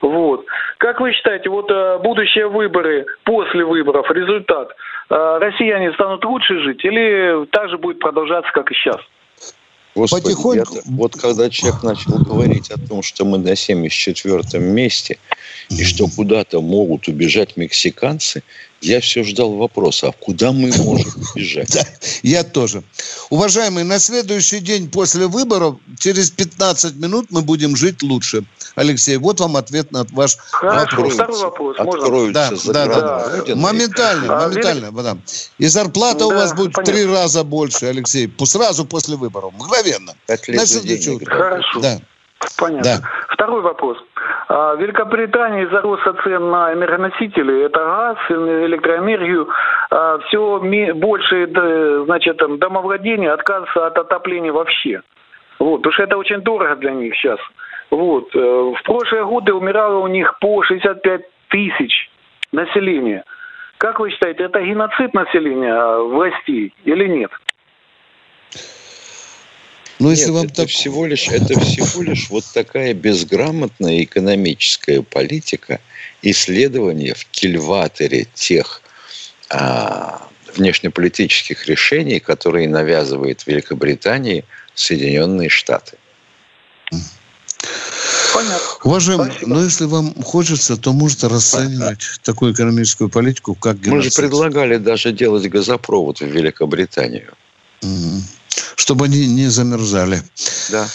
Вот. 0.00 0.46
Как 0.78 1.00
вы 1.00 1.12
считаете, 1.12 1.50
вот 1.50 1.70
э, 1.70 1.98
будущие 2.02 2.48
выборы, 2.48 3.04
после 3.24 3.64
выборов, 3.64 4.10
результат, 4.10 4.70
э, 5.10 5.38
россияне 5.40 5.92
станут 5.92 6.24
лучше 6.24 6.58
жить 6.60 6.84
или 6.84 7.44
так 7.50 7.68
же 7.68 7.76
будет 7.76 7.98
продолжаться, 7.98 8.50
как 8.52 8.70
и 8.70 8.74
сейчас? 8.74 9.00
Господи, 9.94 10.24
Потихоньку- 10.34 10.56
я-то- 10.56 10.82
вот 10.86 11.12
когда 11.14 11.48
человек 11.50 11.82
начал 11.84 12.18
говорить 12.18 12.70
о 12.70 12.78
том, 12.88 13.02
что 13.02 13.24
мы 13.24 13.38
на 13.38 13.54
74 13.54 14.58
месте, 14.58 15.18
и 15.70 15.84
что 15.84 16.06
куда-то 16.16 16.60
могут 16.60 17.06
убежать 17.08 17.56
мексиканцы, 17.56 18.42
я 18.84 19.00
все 19.00 19.24
ждал 19.24 19.52
вопроса, 19.54 20.08
а 20.08 20.12
куда 20.12 20.52
мы 20.52 20.70
можем 20.76 21.12
убежать? 21.34 21.72
Да, 21.72 21.84
я 22.22 22.44
тоже. 22.44 22.82
Уважаемые, 23.30 23.84
на 23.84 23.98
следующий 23.98 24.60
день 24.60 24.90
после 24.90 25.26
выборов, 25.26 25.76
через 25.98 26.30
15 26.30 26.96
минут 26.96 27.26
мы 27.30 27.42
будем 27.42 27.76
жить 27.76 28.02
лучше. 28.02 28.44
Алексей, 28.76 29.16
вот 29.16 29.40
вам 29.40 29.56
ответ 29.56 29.92
на 29.92 30.04
ваш 30.12 30.36
Хорошо, 30.50 30.96
вопрос. 30.96 31.14
второй 31.14 31.40
вопрос. 31.40 31.78
Можно? 31.78 32.02
Откроются 32.02 32.32
Да, 32.50 32.56
за 32.56 32.72
да, 32.72 32.86
да, 32.86 33.36
Родины. 33.36 33.56
Моментально, 33.60 34.36
А, 34.36 34.48
моментально, 34.48 34.92
да. 34.92 35.18
И 35.58 35.66
зарплата 35.66 36.26
у 36.26 36.30
Да, 36.30 36.36
вас 36.36 36.54
будет 36.54 36.76
в 36.76 36.82
три 36.82 37.04
раза 37.06 37.44
больше, 37.44 37.86
Алексей, 37.86 38.28
по- 38.28 38.46
сразу 38.46 38.84
после 38.84 39.16
выборов, 39.16 39.52
мгновенно. 39.54 40.14
Лет 40.28 40.48
На 40.48 41.12
утро. 41.14 41.34
Хорошо. 41.34 41.80
Да. 41.80 42.00
Понятно. 42.58 42.82
Да. 43.00 43.08
Второй 43.28 43.62
вопрос. 43.62 43.98
А, 44.48 44.74
В 44.74 44.80
Великобритании 44.80 45.64
из-за 45.64 45.80
роста 45.80 46.14
цен 46.24 46.50
на 46.50 46.72
энергоносители, 46.72 47.64
это 47.64 47.78
газ, 47.78 48.18
электроэнергию, 48.30 49.48
все 50.26 50.94
больше 50.94 51.46
значит, 52.04 52.40
домовладения 52.58 53.32
отказываются 53.32 53.86
от 53.86 53.98
отопления 53.98 54.52
вообще. 54.52 55.02
Вот, 55.58 55.78
потому 55.78 55.92
что 55.92 56.02
это 56.02 56.16
очень 56.18 56.40
дорого 56.42 56.76
для 56.76 56.92
них 56.92 57.14
сейчас. 57.14 57.38
Вот. 57.90 58.34
э, 58.34 58.38
В 58.38 58.82
прошлые 58.82 59.24
годы 59.24 59.54
умирало 59.54 59.98
у 59.98 60.08
них 60.08 60.38
по 60.40 60.62
65 60.62 61.22
тысяч 61.48 62.10
населения. 62.52 63.24
Как 63.78 64.00
вы 64.00 64.10
считаете, 64.10 64.44
это 64.44 64.60
геноцид 64.60 65.14
населения 65.14 65.72
а, 65.72 65.98
в 66.02 66.20
России 66.20 66.72
или 66.84 67.06
нет? 67.06 67.30
Но 70.04 70.10
Нет, 70.10 70.18
если 70.18 70.32
вам 70.32 70.44
это 70.44 70.54
так... 70.54 70.68
всего 70.68 71.06
лишь 71.06 71.28
это 71.28 71.58
всего 71.60 72.02
лишь 72.02 72.28
вот 72.28 72.44
такая 72.52 72.92
безграмотная 72.92 74.04
экономическая 74.04 75.00
политика 75.00 75.80
исследования 76.20 77.14
в 77.14 77.24
кильваторе 77.30 78.26
тех 78.34 78.82
а, 79.48 80.28
внешнеполитических 80.54 81.66
решений, 81.66 82.20
которые 82.20 82.68
навязывает 82.68 83.46
Великобритании 83.46 84.44
Соединенные 84.74 85.48
Штаты. 85.48 85.96
Понятно. 88.34 88.58
Уважаемый, 88.82 89.32
но 89.46 89.64
если 89.64 89.86
вам 89.86 90.12
хочется, 90.22 90.76
то 90.76 90.92
можете 90.92 91.28
расценивать 91.28 92.20
такую 92.22 92.52
экономическую 92.52 93.08
политику, 93.08 93.54
как 93.54 93.80
геноцид. 93.80 93.92
Мы 93.94 94.02
же 94.02 94.10
предлагали 94.10 94.76
даже 94.76 95.12
делать 95.12 95.48
газопровод 95.48 96.20
в 96.20 96.26
Великобританию. 96.26 97.32
Угу. 97.80 98.22
Чтобы 98.76 99.06
они 99.06 99.26
не 99.26 99.46
замерзали. 99.46 100.22
Да. 100.70 100.86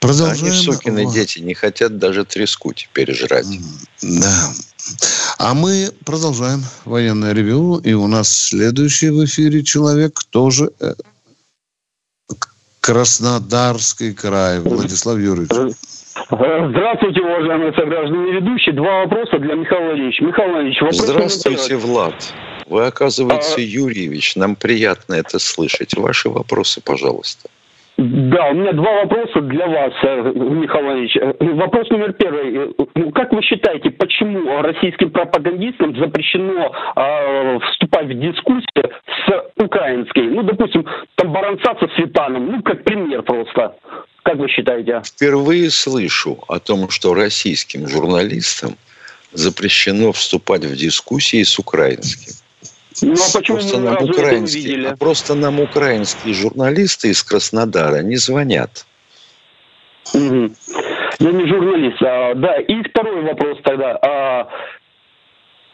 Продолжаем. 0.00 0.52
Они, 0.52 0.62
сукины 0.62 1.12
дети, 1.12 1.38
не 1.38 1.54
хотят 1.54 1.98
даже 1.98 2.24
треску 2.24 2.72
теперь 2.72 3.14
жрать. 3.14 3.46
Да. 4.02 4.52
А 5.38 5.54
мы 5.54 5.90
продолжаем 6.04 6.64
военное 6.84 7.32
ревю. 7.32 7.78
И 7.78 7.92
у 7.92 8.06
нас 8.08 8.28
следующий 8.28 9.10
в 9.10 9.24
эфире 9.24 9.62
человек 9.62 10.24
тоже 10.30 10.72
э, 10.80 10.94
Краснодарский 12.80 14.12
край. 14.12 14.58
Владислав 14.58 15.18
Юрьевич. 15.18 15.76
Здравствуйте, 16.28 17.20
уважаемые 17.20 17.72
сограждане 17.74 18.32
ведущие. 18.32 18.74
Два 18.74 19.04
вопроса 19.04 19.38
для 19.38 19.54
Михаила 19.54 19.86
Владимировича. 19.86 20.24
Михаил 20.24 20.50
Владимирович, 20.50 20.80
вопрос... 20.80 21.00
Здравствуйте, 21.00 21.76
Влад. 21.76 22.14
Вы, 22.72 22.86
оказывается, 22.86 23.56
а... 23.58 23.60
Юрьевич. 23.60 24.34
Нам 24.34 24.56
приятно 24.56 25.12
это 25.12 25.38
слышать. 25.38 25.94
Ваши 25.94 26.30
вопросы, 26.30 26.80
пожалуйста. 26.80 27.50
Да, 27.98 28.48
у 28.48 28.54
меня 28.54 28.72
два 28.72 29.02
вопроса 29.02 29.42
для 29.42 29.66
вас, 29.66 29.92
э. 30.02 30.32
Э, 31.38 31.54
вопрос 31.54 31.90
номер 31.90 32.14
первый. 32.14 32.74
Ну, 32.94 33.10
как 33.10 33.30
вы 33.32 33.42
считаете, 33.42 33.90
почему 33.90 34.62
российским 34.62 35.10
пропагандистам 35.10 35.94
запрещено 35.98 36.72
э, 36.96 37.58
вступать 37.58 38.06
в 38.06 38.18
дискуссию 38.18 38.90
с 39.26 39.62
украинской? 39.62 40.28
Ну, 40.28 40.42
допустим, 40.42 40.86
там 41.16 41.30
Баранца 41.30 41.76
со 41.78 41.86
Светаном, 41.94 42.52
ну, 42.52 42.62
как 42.62 42.84
пример 42.84 43.22
просто. 43.22 43.76
Как 44.22 44.36
вы 44.36 44.48
считаете? 44.48 45.02
Впервые 45.04 45.68
слышу 45.70 46.38
о 46.48 46.58
том, 46.58 46.88
что 46.88 47.12
российским 47.12 47.86
журналистам 47.86 48.78
запрещено 49.32 50.12
вступать 50.12 50.64
в 50.64 50.74
дискуссии 50.74 51.42
с 51.42 51.58
украинским. 51.58 52.32
Ну 53.00 53.14
а 53.14 53.38
почему 53.38 53.56
просто 53.56 53.78
нам 53.80 54.02
украинские, 54.02 54.88
а 54.88 54.96
просто 54.96 55.34
нам 55.34 55.60
украинские 55.60 56.34
журналисты 56.34 57.08
из 57.08 57.22
Краснодара 57.22 58.02
не 58.02 58.16
звонят. 58.16 58.86
Угу. 60.14 60.50
Я 61.20 61.30
не 61.30 61.46
журналист. 61.46 62.02
А, 62.02 62.34
да, 62.34 62.56
и 62.56 62.82
второй 62.82 63.22
вопрос 63.22 63.58
тогда. 63.62 63.98
А, 64.02 64.48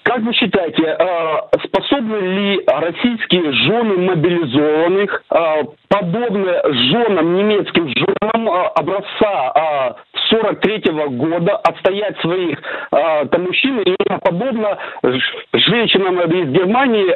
как 0.08 0.22
вы 0.22 0.32
считаете, 0.32 0.84
а, 0.86 1.48
способны 1.66 2.16
ли 2.16 2.62
российские 2.66 3.52
жены 3.52 3.98
мобилизованных, 3.98 5.22
а, 5.28 5.64
подобно 5.88 6.62
женам, 6.90 7.34
немецким 7.34 7.88
женам 7.88 8.48
а, 8.48 8.68
образца 8.68 9.96
43 10.30 10.90
-го 10.90 11.08
года, 11.10 11.56
отстоять 11.56 12.18
своих 12.20 12.58
там, 12.90 13.42
мужчин 13.42 13.80
и 13.80 13.94
подобно 14.22 14.78
женщинам 15.52 16.20
из 16.20 16.50
Германии 16.50 17.06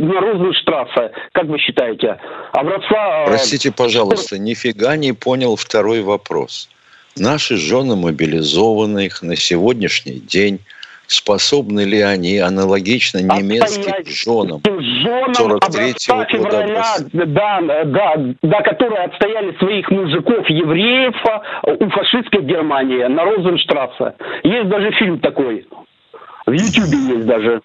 на 0.00 0.20
Розенштрассе? 0.20 1.12
Как 1.32 1.44
вы 1.46 1.58
считаете? 1.58 2.18
Образца... 2.52 3.24
Простите, 3.26 3.72
пожалуйста, 3.72 4.38
нифига 4.38 4.96
не 4.96 5.12
понял 5.12 5.56
второй 5.56 6.02
вопрос. 6.02 6.68
Наши 7.16 7.56
жены 7.56 7.96
мобилизованных 7.96 9.22
на 9.22 9.36
сегодняшний 9.36 10.18
день 10.18 10.60
способны 11.12 11.84
ли 11.84 12.00
они 12.00 12.38
аналогично 12.38 13.18
немецким 13.18 13.94
женам, 14.06 14.60
женам 14.64 15.34
43 15.34 15.94
февраля, 16.28 16.84
да, 17.12 17.60
да, 17.84 18.14
да, 18.42 18.62
которые 18.62 19.04
отстояли 19.04 19.56
своих 19.58 19.90
мужиков, 19.90 20.48
евреев 20.48 21.14
у 21.80 21.88
фашистской 21.90 22.42
Германии 22.42 23.04
на 23.04 23.24
Розенштрассе. 23.24 24.14
Есть 24.44 24.68
даже 24.68 24.90
фильм 24.92 25.18
такой. 25.20 25.66
В 26.46 26.52
Ютьюбе 26.52 26.98
есть 27.14 27.26
даже. 27.26 27.60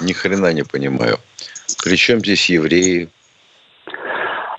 Ни 0.00 0.12
хрена 0.12 0.52
не 0.52 0.62
понимаю. 0.62 1.18
Причем 1.82 2.18
здесь 2.18 2.48
евреи? 2.48 3.08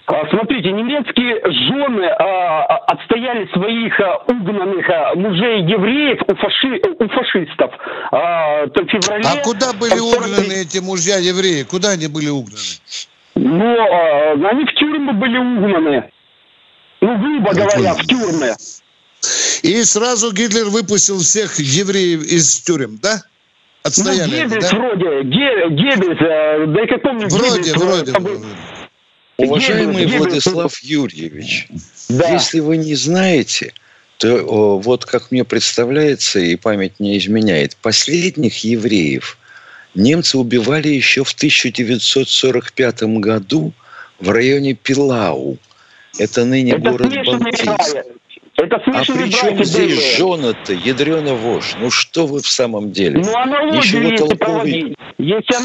А, 0.07 0.29
смотрите, 0.29 0.71
немецкие 0.71 1.41
жены 1.43 2.05
а, 2.05 2.63
а, 2.63 2.77
отстояли 2.93 3.47
своих 3.53 3.99
а, 3.99 4.17
угнанных 4.27 4.87
а, 4.87 5.15
мужей 5.15 5.63
евреев 5.63 6.21
у, 6.27 6.35
фаши, 6.35 6.79
у 6.99 7.07
фашистов. 7.07 7.71
А, 8.11 8.65
в 8.67 8.85
феврале, 8.87 9.23
а 9.25 9.37
куда 9.43 9.73
были 9.73 9.97
40... 9.97 10.21
угнаны 10.21 10.53
эти 10.61 10.77
мужья 10.77 11.17
евреи? 11.17 11.63
Куда 11.63 11.91
они 11.91 12.07
были 12.07 12.29
угнаны? 12.29 12.61
Ну, 13.33 13.77
а, 13.79 14.33
они 14.33 14.65
в 14.65 14.73
тюрьмы 14.75 15.13
были 15.13 15.37
угнаны. 15.39 16.11
Ну, 17.01 17.17
грубо 17.17 17.53
говоря, 17.53 17.95
в 17.95 18.05
тюрьмы. 18.05 18.53
И 19.63 19.83
сразу 19.83 20.31
Гитлер 20.31 20.65
выпустил 20.69 21.17
всех 21.17 21.57
евреев 21.57 22.21
из 22.21 22.61
тюрем, 22.61 22.99
да? 23.01 23.21
Отстояли 23.81 24.29
ну, 24.29 24.49
Геббельс 24.49 24.69
да? 24.69 24.77
вроде, 24.77 25.23
Геббельс, 25.23 26.21
э, 26.21 26.65
да 26.67 26.83
и 26.83 26.87
каком 26.87 27.17
Вроде, 27.17 27.61
Геббельс, 27.61 27.75
вроде. 27.75 28.11
вроде. 28.11 28.45
Уважаемый 29.37 30.05
Владислав 30.05 30.77
Юрьевич, 30.81 31.67
да. 32.09 32.31
если 32.31 32.59
вы 32.59 32.77
не 32.77 32.95
знаете, 32.95 33.73
то 34.17 34.79
вот 34.79 35.05
как 35.05 35.31
мне 35.31 35.43
представляется, 35.43 36.39
и 36.39 36.55
память 36.55 36.99
не 36.99 37.17
изменяет, 37.17 37.75
последних 37.77 38.63
евреев 38.63 39.37
немцы 39.93 40.37
убивали 40.37 40.87
еще 40.87 41.23
в 41.23 41.31
1945 41.33 43.03
году 43.03 43.73
в 44.19 44.29
районе 44.29 44.73
Пилау. 44.73 45.57
Это 46.17 46.45
ныне 46.45 46.73
Это 46.73 46.91
город 46.91 47.13
Балтийск. 47.25 47.97
Это 48.65 48.77
а 48.77 49.03
при 49.03 49.29
чем 49.29 49.63
здесь 49.63 50.17
жена-то, 50.17 50.73
ядрена 50.73 51.35
вошь? 51.35 51.75
Ну 51.79 51.91
что 51.91 52.25
вы 52.25 52.41
в 52.41 52.47
самом 52.47 52.91
деле? 52.91 53.21
Ну 53.23 53.35
аналогию 53.37 53.77
Ничего 53.77 54.27
толковой... 54.27 54.95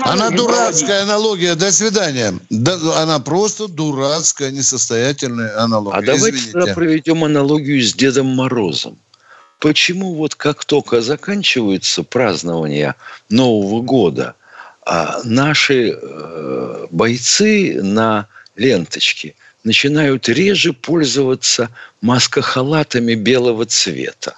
Она 0.05 0.31
дурацкая 0.31 0.87
проводить. 0.87 1.11
аналогия. 1.11 1.55
До 1.55 1.73
свидания. 1.73 2.35
Да, 2.51 2.77
она 3.03 3.19
просто 3.19 3.69
дурацкая, 3.69 4.51
несостоятельная 4.51 5.59
аналогия. 5.59 5.99
А 5.99 6.03
давайте 6.03 6.37
Извините. 6.37 6.53
тогда 6.53 6.75
проведем 6.75 7.25
аналогию 7.25 7.83
с 7.83 7.95
Дедом 7.95 8.27
Морозом. 8.27 8.99
Почему 9.59 10.15
вот 10.15 10.35
как 10.35 10.65
только 10.65 11.01
заканчивается 11.01 12.03
празднование 12.03 12.95
Нового 13.31 13.81
года, 13.83 14.35
а 14.85 15.21
наши 15.25 15.99
э, 16.01 16.87
бойцы 16.91 17.81
на 17.83 18.27
ленточке– 18.57 19.35
начинают 19.65 20.29
реже 20.29 20.73
пользоваться 20.73 21.71
маскохалатами 22.01 23.15
белого 23.15 23.67
цвета. 23.67 24.37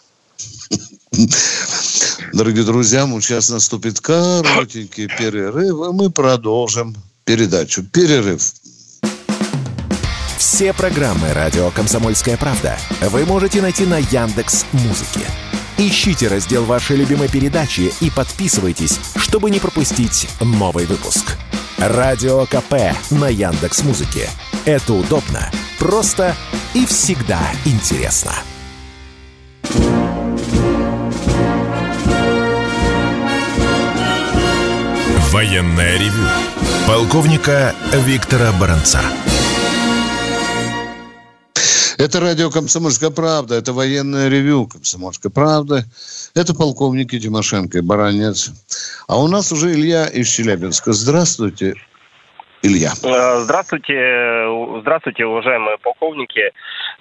Дорогие 2.32 2.64
друзья, 2.64 3.06
сейчас 3.20 3.50
наступит 3.50 4.00
коротенький 4.00 5.06
перерыв, 5.06 5.74
и 5.74 5.92
мы 5.92 6.10
продолжим 6.10 6.96
передачу. 7.24 7.82
Перерыв. 7.82 8.42
Все 10.38 10.72
программы 10.72 11.32
радио 11.32 11.70
Комсомольская 11.70 12.36
правда 12.36 12.76
вы 13.00 13.24
можете 13.24 13.62
найти 13.62 13.86
на 13.86 13.98
Яндекс 13.98 14.64
Музыке. 14.72 15.20
Ищите 15.78 16.28
раздел 16.28 16.64
вашей 16.64 16.96
любимой 16.96 17.28
передачи 17.28 17.92
и 18.00 18.10
подписывайтесь, 18.10 18.98
чтобы 19.16 19.50
не 19.50 19.58
пропустить 19.58 20.28
новый 20.40 20.86
выпуск. 20.86 21.36
Радио 21.78 22.46
КП 22.46 22.94
на 23.10 23.28
Яндекс 23.28 23.82
Музыке. 23.82 24.28
Это 24.64 24.92
удобно, 24.92 25.50
просто 25.80 26.36
и 26.72 26.86
всегда 26.86 27.40
интересно. 27.64 28.32
Военная 35.32 35.98
ревю. 35.98 36.28
Полковника 36.86 37.74
Виктора 38.06 38.52
Баранца. 38.52 39.00
Это 41.98 42.20
радио 42.20 42.48
«Комсомольская 42.48 43.10
правда», 43.10 43.56
это 43.56 43.72
военное 43.72 44.28
ревю 44.28 44.68
«Комсомольская 44.68 45.32
правда». 45.32 45.84
Это 46.34 46.54
полковники 46.54 47.18
Тимошенко 47.18 47.78
и 47.78 47.80
Баранец. 47.80 48.52
А 49.08 49.20
у 49.20 49.26
нас 49.26 49.50
уже 49.50 49.72
Илья 49.72 50.06
из 50.06 50.28
Челябинска. 50.28 50.92
Здравствуйте, 50.92 51.74
Илья. 52.62 52.92
Э, 53.02 53.40
здравствуйте, 53.40 54.46
здравствуйте, 54.80 55.26
уважаемые 55.26 55.78
полковники. 55.78 56.52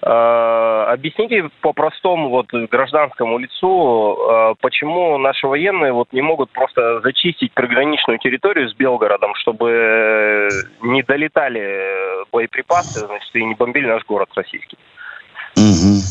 Э, 0.01 0.85
объясните 0.89 1.49
по-простому 1.61 2.29
вот 2.29 2.47
гражданскому 2.51 3.37
лицу, 3.37 4.17
э, 4.17 4.55
почему 4.59 5.19
наши 5.19 5.45
военные 5.45 5.93
вот 5.93 6.11
не 6.13 6.21
могут 6.21 6.49
просто 6.49 7.01
зачистить 7.01 7.53
приграничную 7.53 8.17
территорию 8.17 8.69
с 8.69 8.73
Белгородом, 8.73 9.35
чтобы 9.35 10.49
не 10.81 11.03
долетали 11.03 12.25
боеприпасы, 12.31 13.05
значит, 13.05 13.29
и 13.35 13.45
не 13.45 13.53
бомбили 13.53 13.85
наш 13.85 14.03
город 14.05 14.29
российский. 14.35 14.77
Угу. 15.57 16.01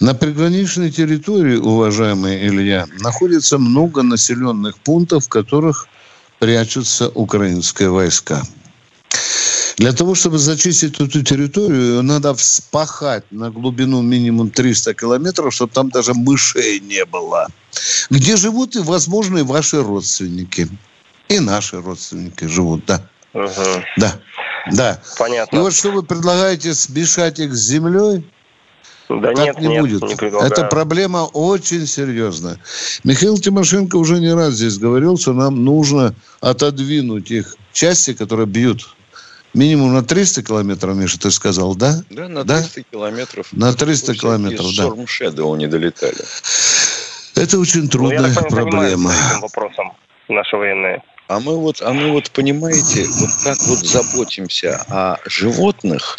На 0.00 0.14
приграничной 0.14 0.90
территории, 0.90 1.58
уважаемый 1.58 2.44
Илья, 2.48 2.86
находится 3.04 3.58
много 3.58 4.02
населенных 4.02 4.78
пунктов, 4.78 5.26
в 5.26 5.28
которых 5.28 5.86
прячутся 6.42 7.08
украинские 7.08 7.90
войска. 7.90 8.42
Для 9.76 9.92
того, 9.92 10.16
чтобы 10.16 10.38
зачистить 10.38 10.98
эту 10.98 11.22
территорию, 11.22 12.02
надо 12.02 12.34
вспахать 12.34 13.22
на 13.30 13.48
глубину 13.48 14.02
минимум 14.02 14.50
300 14.50 14.94
километров, 14.94 15.54
чтобы 15.54 15.72
там 15.72 15.88
даже 15.90 16.14
мышей 16.14 16.80
не 16.80 17.04
было. 17.04 17.46
Где 18.10 18.36
живут 18.36 18.74
и, 18.74 18.80
возможно, 18.80 19.38
и 19.38 19.42
ваши 19.42 19.80
родственники. 19.80 20.68
И 21.28 21.38
наши 21.38 21.80
родственники 21.80 22.46
живут, 22.46 22.86
да. 22.86 23.08
Угу. 23.34 23.84
Да, 23.98 24.20
да. 24.72 25.00
Понятно. 25.18 25.56
И 25.56 25.60
вот 25.60 25.72
что 25.72 25.92
вы 25.92 26.02
предлагаете, 26.02 26.74
смешать 26.74 27.38
их 27.38 27.54
с 27.54 27.60
землей? 27.60 28.24
Да 29.20 29.34
так 29.34 29.44
нет, 29.44 29.60
не 29.60 29.68
нет, 29.68 29.80
будет. 29.82 30.02
Не 30.02 30.46
Это 30.46 30.64
проблема 30.64 31.28
очень 31.32 31.86
серьезная. 31.86 32.58
Михаил 33.04 33.38
Тимошенко 33.38 33.96
уже 33.96 34.20
не 34.20 34.32
раз 34.32 34.54
здесь 34.54 34.78
говорил, 34.78 35.18
что 35.18 35.32
нам 35.32 35.64
нужно 35.64 36.14
отодвинуть 36.40 37.30
их 37.30 37.56
части, 37.72 38.14
которые 38.14 38.46
бьют 38.46 38.94
Минимум 39.54 39.92
на 39.92 40.02
300 40.02 40.42
километров, 40.44 40.96
Миша, 40.96 41.20
ты 41.20 41.30
сказал, 41.30 41.74
да? 41.74 42.02
Да, 42.08 42.26
на 42.28 42.42
300 42.42 42.70
да? 42.74 42.82
километров. 42.90 43.48
На 43.52 43.74
300 43.74 44.14
километров, 44.14 44.66
да. 44.76 44.84
Шторм 44.84 45.06
Шэдоу 45.06 45.56
не 45.56 45.66
долетали. 45.66 46.16
Это 47.34 47.58
очень 47.58 47.88
трудная 47.88 48.20
ну, 48.20 48.28
я 48.28 48.42
проблема. 48.42 49.12
этим 49.12 49.40
вопросом 49.40 49.92
наши 50.28 50.56
военные. 50.56 51.02
А 51.28 51.38
мы 51.40 51.58
вот, 51.58 51.82
а 51.82 51.92
мы 51.92 52.12
вот 52.12 52.30
понимаете, 52.30 53.04
вот 53.04 53.30
так 53.44 53.58
вот 53.66 53.78
заботимся 53.78 54.82
о 54.88 55.16
животных, 55.26 56.18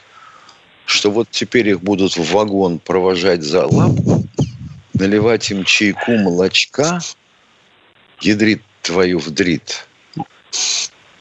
что 0.86 1.11
вот 1.11 1.27
теперь 1.31 1.69
их 1.69 1.81
будут 1.81 2.17
в 2.17 2.31
вагон 2.31 2.79
провожать 2.79 3.43
за 3.43 3.65
лапу, 3.65 4.23
наливать 4.93 5.49
им 5.51 5.63
чайку 5.63 6.11
молочка, 6.11 6.99
ядрит 8.21 8.61
твою 8.81 9.19
вдрит. 9.19 9.88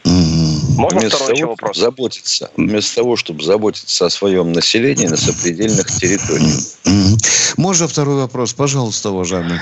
Можно 0.05 1.01
вместо 1.01 1.17
второй 1.17 1.39
того, 1.39 1.51
вопрос? 1.53 1.77
Заботиться, 1.77 2.51
вместо 2.57 2.97
того, 2.97 3.17
чтобы 3.17 3.45
заботиться 3.45 4.07
о 4.07 4.11
своем 4.11 4.53
населении 4.53 5.07
на 5.07 5.17
сопредельных 5.17 5.87
территориях. 5.87 6.61
Можно 7.57 7.87
второй 7.87 8.17
вопрос, 8.17 8.53
пожалуйста, 8.53 9.11
уважаемый? 9.11 9.61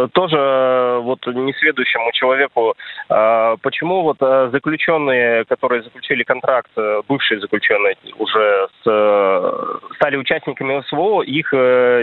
Э, 0.00 0.08
тоже 0.12 0.36
э, 0.36 0.98
вот 1.02 1.26
несведущему 1.26 2.12
человеку, 2.12 2.74
э, 3.08 3.56
почему 3.62 4.02
вот 4.02 4.18
заключенные, 4.20 5.44
которые 5.44 5.82
заключили 5.82 6.22
контракт, 6.22 6.70
бывшие 7.08 7.40
заключенные 7.40 7.96
уже 8.18 8.68
с, 8.82 9.94
стали 9.96 10.16
участниками 10.16 10.82
СВО, 10.88 11.22
их 11.22 11.50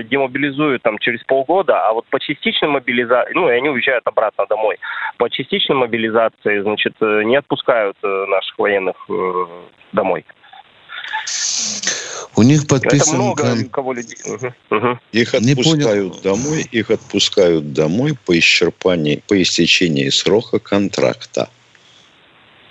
демобилизуют 0.10 0.82
там 0.84 0.98
через 1.00 1.24
полгода, 1.24 1.88
а 1.88 1.94
вот 1.94 2.06
по 2.08 2.20
частичной 2.20 2.70
мобилизации, 2.70 3.34
ну, 3.34 3.50
и 3.50 3.54
они 3.54 3.70
уезжают 3.70 4.06
обратно 4.08 4.46
домой, 4.50 4.78
по 5.18 5.30
частичной 5.30 5.76
мобилизации, 5.76 6.62
значит, 6.62 6.94
не 7.02 7.36
отпускают 7.36 7.98
наших 8.02 8.58
военных 8.58 8.96
домой. 9.92 10.26
У 12.36 12.44
них 12.44 12.68
подписан... 12.68 13.16
Это 13.16 13.24
много 13.24 13.44
кон... 13.44 13.70
кого 13.70 13.94
людей. 13.94 14.18
Угу. 14.26 14.78
Угу. 14.78 15.00
Их 15.12 15.34
отпускают 15.34 16.22
домой, 16.22 16.66
их 16.72 16.92
отпускают 16.92 17.74
домой 17.74 18.14
по 18.26 18.38
исчерпании, 18.38 19.24
по 19.28 19.42
истечении 19.42 20.10
срока 20.10 20.60
контракта. 20.60 21.50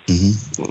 Угу. 0.09 0.65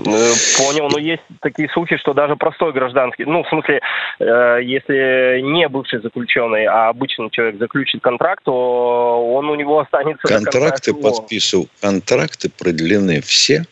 Понял, 0.56 0.88
но 0.90 0.98
есть 0.98 1.22
такие 1.42 1.68
случаи, 1.68 1.96
что 1.96 2.14
даже 2.14 2.36
простой 2.36 2.72
гражданский, 2.72 3.26
ну, 3.26 3.44
в 3.44 3.48
смысле, 3.48 3.80
э, 4.18 4.60
если 4.62 5.42
не 5.42 5.68
бывший 5.68 6.00
заключенный, 6.00 6.64
а 6.64 6.88
обычный 6.88 7.28
человек 7.30 7.58
заключит 7.58 8.02
контракт, 8.02 8.44
то 8.44 9.34
он 9.34 9.50
у 9.50 9.54
него 9.54 9.80
останется... 9.80 10.26
Контракты 10.26 10.94
подписывают, 10.94 11.68
контракты 11.82 12.48
продлены 12.48 13.20
все 13.20 13.66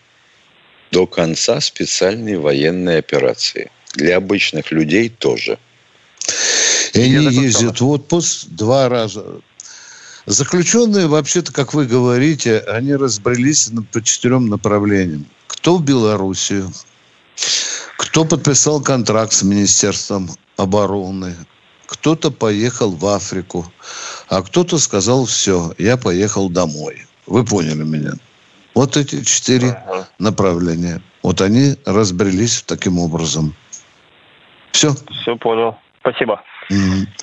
до 0.93 1.07
конца 1.07 1.61
специальной 1.61 2.37
военной 2.37 2.99
операции. 2.99 3.71
Для 3.95 4.17
обычных 4.17 4.71
людей 4.73 5.09
тоже. 5.09 5.59
И 6.95 7.01
они 7.01 7.27
ездят 7.35 7.81
в 7.81 7.89
отпуск 7.89 8.47
два 8.49 8.89
раза. 8.89 9.41
Заключенные, 10.27 11.07
вообще-то, 11.07 11.53
как 11.53 11.75
вы 11.75 11.85
говорите, 11.87 12.61
они 12.61 12.95
разбрелись 12.95 13.71
по 13.93 14.03
четырем 14.03 14.49
направлениям. 14.49 15.27
Кто 15.49 15.77
в 15.77 15.85
Белоруссию, 15.85 16.73
кто 17.99 18.25
подписал 18.25 18.81
контракт 18.81 19.33
с 19.33 19.43
Министерством 19.43 20.31
обороны, 20.57 21.35
кто-то 21.87 22.31
поехал 22.31 22.93
в 22.93 23.07
Африку, 23.07 23.71
а 24.29 24.43
кто-то 24.43 24.79
сказал, 24.79 25.27
все, 25.27 25.75
я 25.79 25.97
поехал 25.97 26.49
домой. 26.49 27.07
Вы 27.27 27.45
поняли 27.45 27.83
меня? 27.83 28.13
Вот 28.75 28.97
эти 28.97 29.23
четыре 29.25 29.71
ага. 29.71 30.09
направления. 30.19 31.03
Вот 31.23 31.41
они 31.41 31.77
разбрелись 31.85 32.63
таким 32.67 32.99
образом. 32.99 33.55
Все? 34.75 34.91
Все 35.23 35.37
понял. 35.37 35.77
Спасибо. 36.01 36.43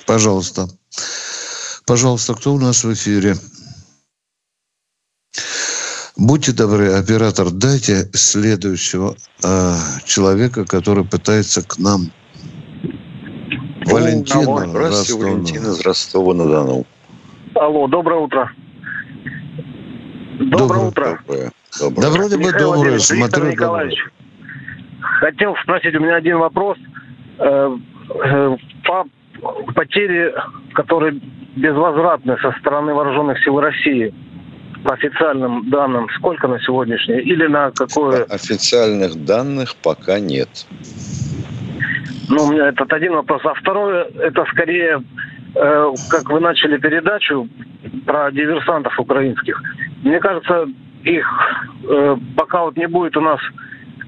Пожалуйста. 0.06 0.68
Пожалуйста, 1.86 2.34
кто 2.34 2.54
у 2.54 2.58
нас 2.58 2.82
в 2.82 2.92
эфире? 2.94 3.34
Будьте 6.16 6.52
добры, 6.52 6.92
оператор, 6.92 7.50
дайте 7.50 8.08
следующего 8.12 9.16
э, 9.44 9.74
человека, 10.06 10.64
который 10.64 11.04
пытается 11.04 11.66
к 11.66 11.78
нам. 11.78 12.10
Ну, 13.84 13.92
Валентина. 13.92 14.42
Алло. 14.42 14.66
Здравствуйте, 14.66 15.24
Валентина 15.24 15.66
из 15.68 15.80
Ростова-на-Дону. 15.80 16.86
Алло, 17.54 17.86
доброе 17.88 18.20
утро. 18.20 18.52
Доброе, 20.38 20.58
доброе 20.58 20.86
утро. 20.86 21.18
Доброе. 21.26 21.52
доброе. 21.78 22.02
Да 22.02 22.10
вроде 22.10 22.36
бы 22.38 22.52
доброе. 22.52 22.98
Смотрю, 22.98 23.50
Николаевич, 23.50 23.98
хотел 25.20 25.54
спросить, 25.62 25.94
у 25.94 26.00
меня 26.00 26.16
один 26.16 26.38
вопрос– 26.38 26.78
по 28.84 29.06
потери, 29.74 30.34
которые 30.74 31.20
безвозвратны 31.56 32.36
со 32.38 32.52
стороны 32.60 32.94
вооруженных 32.94 33.42
сил 33.42 33.60
России, 33.60 34.14
по 34.84 34.94
официальным 34.94 35.70
данным, 35.70 36.08
сколько 36.16 36.48
на 36.48 36.58
сегодняшний 36.60 37.20
или 37.20 37.46
на 37.46 37.70
какое? 37.70 38.24
Официальных 38.24 39.24
данных 39.24 39.76
пока 39.76 40.18
нет. 40.18 40.66
Ну, 42.28 42.44
у 42.44 42.52
меня 42.52 42.68
этот 42.68 42.92
один 42.92 43.12
вопрос. 43.12 43.42
А 43.44 43.54
второе, 43.54 44.06
это 44.18 44.44
скорее, 44.50 45.02
э, 45.54 45.92
как 46.10 46.30
вы 46.30 46.40
начали 46.40 46.78
передачу 46.78 47.48
про 48.06 48.32
диверсантов 48.32 48.98
украинских. 48.98 49.60
Мне 50.02 50.18
кажется, 50.18 50.66
их 51.04 51.26
э, 51.88 52.16
пока 52.36 52.64
вот 52.64 52.76
не 52.76 52.88
будет 52.88 53.16
у 53.16 53.20
нас 53.20 53.38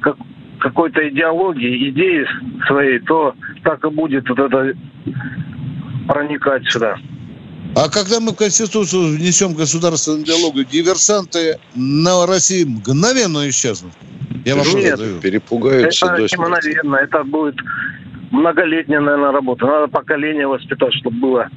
как, 0.01 0.17
какой-то 0.65 1.07
идеологии, 1.11 1.91
идеи 1.91 2.27
своей, 2.67 2.99
то 3.01 3.35
так 3.63 3.85
и 3.85 3.91
будет 3.91 4.27
вот 4.31 4.39
это 4.39 4.73
проникать 6.09 6.65
сюда. 6.71 6.97
А 7.77 7.91
когда 7.91 8.19
мы 8.19 8.33
в 8.33 8.37
Конституцию 8.37 9.17
внесем 9.17 9.53
государственную 9.53 10.23
идеологию, 10.23 10.65
диверсанты 10.65 11.59
на 11.75 12.27
России 12.27 12.65
мгновенно 12.65 13.47
исчезнут? 13.51 13.93
Я 14.47 14.57
вам 14.57 14.67
Нет, 14.75 14.99
задаю. 14.99 15.21
перепугаются. 15.21 16.07
Это 16.07 16.23
не 16.23 16.43
мгновенно, 16.43 16.97
это 16.97 17.25
будет 17.25 17.57
многолетняя, 18.31 19.01
наверное, 19.01 19.33
работа. 19.33 19.67
Надо 19.67 19.89
поколение 19.89 20.47
воспитать, 20.47 20.95
чтобы 20.95 21.19
было 21.19 21.49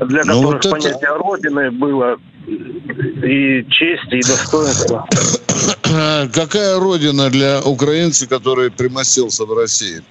для 0.00 0.22
ну, 0.24 0.42
которых 0.42 0.64
вот 0.64 0.72
понятие 0.72 0.94
это... 1.00 1.14
Родины 1.14 1.70
было 1.70 2.18
и 2.48 3.66
честь, 3.70 4.12
и 4.12 4.20
достоинство. 4.20 5.06
Какая 6.34 6.78
родина 6.78 7.30
для 7.30 7.60
украинца, 7.60 8.28
который 8.28 8.70
примостился 8.70 9.44
в 9.44 9.52
России? 9.52 10.02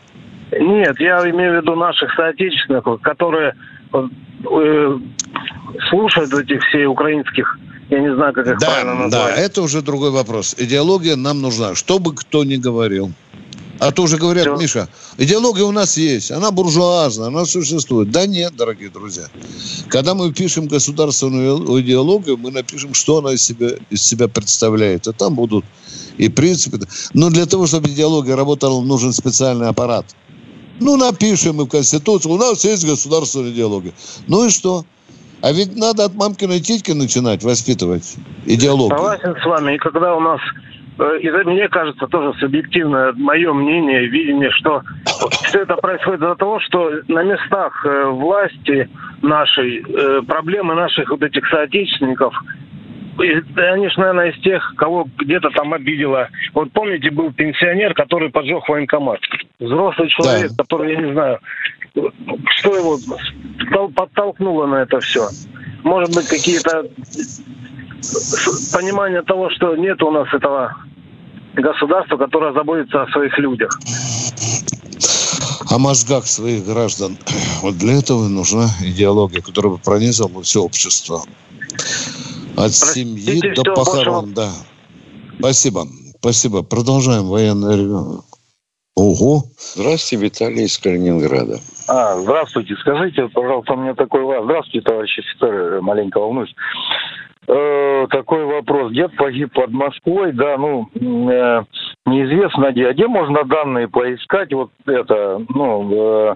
Нет, 0.51 0.99
я 0.99 1.29
имею 1.29 1.53
в 1.53 1.61
виду 1.61 1.75
наших 1.75 2.13
соотечественников, 2.15 3.01
которые 3.01 3.53
э, 3.93 4.97
слушают 5.89 6.33
этих 6.33 6.63
всех 6.63 6.89
украинских, 6.89 7.59
я 7.89 7.99
не 7.99 8.13
знаю, 8.15 8.33
как 8.33 8.47
их 8.47 8.57
да, 8.59 8.67
правильно 8.67 8.93
назвать. 8.95 9.35
Да, 9.35 9.41
это 9.41 9.61
уже 9.61 9.81
другой 9.81 10.11
вопрос. 10.11 10.55
Идеология 10.57 11.15
нам 11.15 11.41
нужна, 11.41 11.75
что 11.75 11.99
бы 11.99 12.15
кто 12.15 12.43
ни 12.43 12.57
говорил. 12.57 13.11
А 13.79 13.91
то 13.91 14.03
уже 14.03 14.17
говорят, 14.17 14.45
Все. 14.45 14.57
Миша, 14.57 14.89
идеология 15.17 15.63
у 15.63 15.71
нас 15.71 15.97
есть, 15.97 16.31
она 16.31 16.51
буржуазная, 16.51 17.27
она 17.27 17.45
существует. 17.45 18.11
Да 18.11 18.25
нет, 18.25 18.55
дорогие 18.55 18.89
друзья. 18.89 19.25
Когда 19.89 20.15
мы 20.15 20.33
пишем 20.33 20.67
государственную 20.67 21.81
идеологию, 21.81 22.37
мы 22.37 22.51
напишем, 22.51 22.93
что 22.93 23.19
она 23.19 23.33
из 23.33 23.41
себя, 23.41 23.71
из 23.89 24.01
себя 24.01 24.27
представляет. 24.27 25.07
А 25.07 25.13
там 25.13 25.35
будут 25.35 25.65
и 26.17 26.29
принципы. 26.29 26.79
Но 27.13 27.29
для 27.29 27.45
того, 27.45 27.67
чтобы 27.67 27.89
идеология 27.89 28.35
работала, 28.35 28.81
нужен 28.81 29.13
специальный 29.13 29.67
аппарат. 29.67 30.05
Ну, 30.79 30.95
напишем 30.95 31.55
мы 31.55 31.65
в 31.65 31.69
Конституцию, 31.69 32.33
у 32.33 32.37
нас 32.37 32.63
есть 32.63 32.85
государственная 32.85 33.51
идеология. 33.51 33.93
Ну 34.27 34.45
и 34.45 34.49
что? 34.49 34.85
А 35.41 35.51
ведь 35.51 35.75
надо 35.75 36.05
от 36.05 36.15
мамкиной 36.15 36.59
титьки 36.59 36.91
начинать 36.91 37.43
воспитывать 37.43 38.15
идеологию. 38.45 38.97
Согласен 38.97 39.35
с 39.41 39.45
вами. 39.45 39.75
И 39.75 39.77
когда 39.77 40.15
у 40.15 40.19
нас 40.19 40.39
и 40.99 41.29
мне 41.29 41.67
кажется, 41.69 42.07
тоже 42.07 42.37
субъективное 42.39 43.13
мое 43.13 43.53
мнение, 43.53 44.07
видение, 44.07 44.51
что 44.51 44.81
все 45.43 45.61
это 45.61 45.75
происходит 45.75 46.21
из-за 46.21 46.35
того, 46.35 46.59
что 46.61 46.91
на 47.07 47.23
местах 47.23 47.85
э, 47.85 48.05
власти 48.05 48.89
нашей, 49.21 49.83
э, 49.83 50.21
проблемы 50.23 50.73
наших 50.73 51.09
вот 51.09 51.21
этих 51.21 51.47
соотечественников 51.47 52.33
и, 53.23 53.41
конечно, 53.55 54.03
наверное, 54.03 54.31
из 54.31 54.41
тех, 54.41 54.73
кого 54.77 55.07
где-то 55.17 55.49
там 55.49 55.73
обидело. 55.73 56.29
Вот 56.53 56.71
помните, 56.71 57.09
был 57.09 57.31
пенсионер, 57.31 57.93
который 57.93 58.29
поджег 58.29 58.67
военкомат. 58.69 59.19
Взрослый 59.59 60.09
человек, 60.09 60.51
да. 60.51 60.63
который, 60.63 60.93
я 60.93 61.01
не 61.01 61.13
знаю, 61.13 61.39
что 62.57 62.75
его 62.75 62.97
подтолкнуло 63.89 64.67
на 64.67 64.75
это 64.83 64.99
все. 64.99 65.27
Может 65.83 66.13
быть, 66.15 66.27
какие-то 66.27 66.85
понимание 68.73 69.21
того, 69.21 69.49
что 69.49 69.75
нет 69.75 70.01
у 70.03 70.11
нас 70.11 70.27
этого 70.33 70.75
государства, 71.55 72.17
которое 72.17 72.53
заботится 72.53 73.03
о 73.03 73.07
своих 73.11 73.37
людях. 73.37 73.71
О 75.69 75.77
мозгах 75.79 76.25
своих 76.25 76.65
граждан. 76.65 77.17
Вот 77.61 77.77
для 77.77 77.99
этого 77.99 78.27
нужна 78.27 78.67
идеология, 78.81 79.41
которая 79.41 79.73
бы 79.73 79.77
пронизала 79.79 80.41
все 80.43 80.61
общество. 80.61 81.23
От 82.51 82.71
Простите, 82.71 83.01
семьи 83.01 83.53
до 83.53 83.73
похорон, 83.73 84.33
да. 84.33 84.49
Спасибо. 85.39 85.85
Спасибо. 86.19 86.63
Продолжаем 86.63 87.25
военное 87.25 88.21
Ого. 88.97 89.43
Здравствуйте, 89.75 90.25
Виталий 90.25 90.65
из 90.65 90.75
Калининграда. 90.79 91.59
А, 91.87 92.19
здравствуйте. 92.19 92.75
Скажите, 92.81 93.27
пожалуйста, 93.27 93.73
у 93.73 93.77
меня 93.77 93.93
такой 93.93 94.23
вопрос. 94.23 94.45
Здравствуйте, 94.45 94.81
товарищ 94.81 95.19
офицер, 95.19 95.81
маленько 95.81 96.19
волнуюсь. 96.19 96.55
Э, 97.47 98.07
такой 98.09 98.45
вопрос. 98.45 98.91
Дед 98.91 99.15
погиб 99.15 99.53
под 99.53 99.71
Москвой, 99.71 100.33
да, 100.33 100.57
ну, 100.57 100.89
э, 100.93 101.63
неизвестно 102.05 102.71
где. 102.71 102.87
А 102.87 102.93
где 102.93 103.07
можно 103.07 103.45
данные 103.45 103.87
поискать? 103.87 104.51
Вот 104.51 104.71
это, 104.85 105.41
ну, 105.49 105.91
э, 105.93 106.35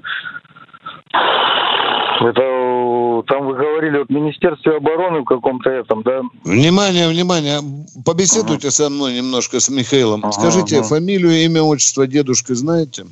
это 2.22 3.24
там 3.28 3.45
вы 3.45 3.55
говорили 3.55 3.99
вот 3.99 4.09
Министерстве 4.09 4.78
обороны 4.78 5.22
в 5.22 5.26
каком-то 5.26 5.70
этом, 5.70 6.01
да? 6.03 6.22
Внимание, 6.45 7.09
внимание. 7.09 7.59
Побеседуйте 8.05 8.68
ага. 8.68 8.72
со 8.72 8.89
мной 8.89 9.14
немножко 9.16 9.59
с 9.59 9.70
Михаилом. 9.70 10.22
Ага, 10.24 10.32
Скажите, 10.32 10.78
ага. 10.78 10.88
фамилию, 10.88 11.32
имя, 11.45 11.62
отчество 11.62 12.07
дедушка 12.07 12.55
знаете? 12.55 13.05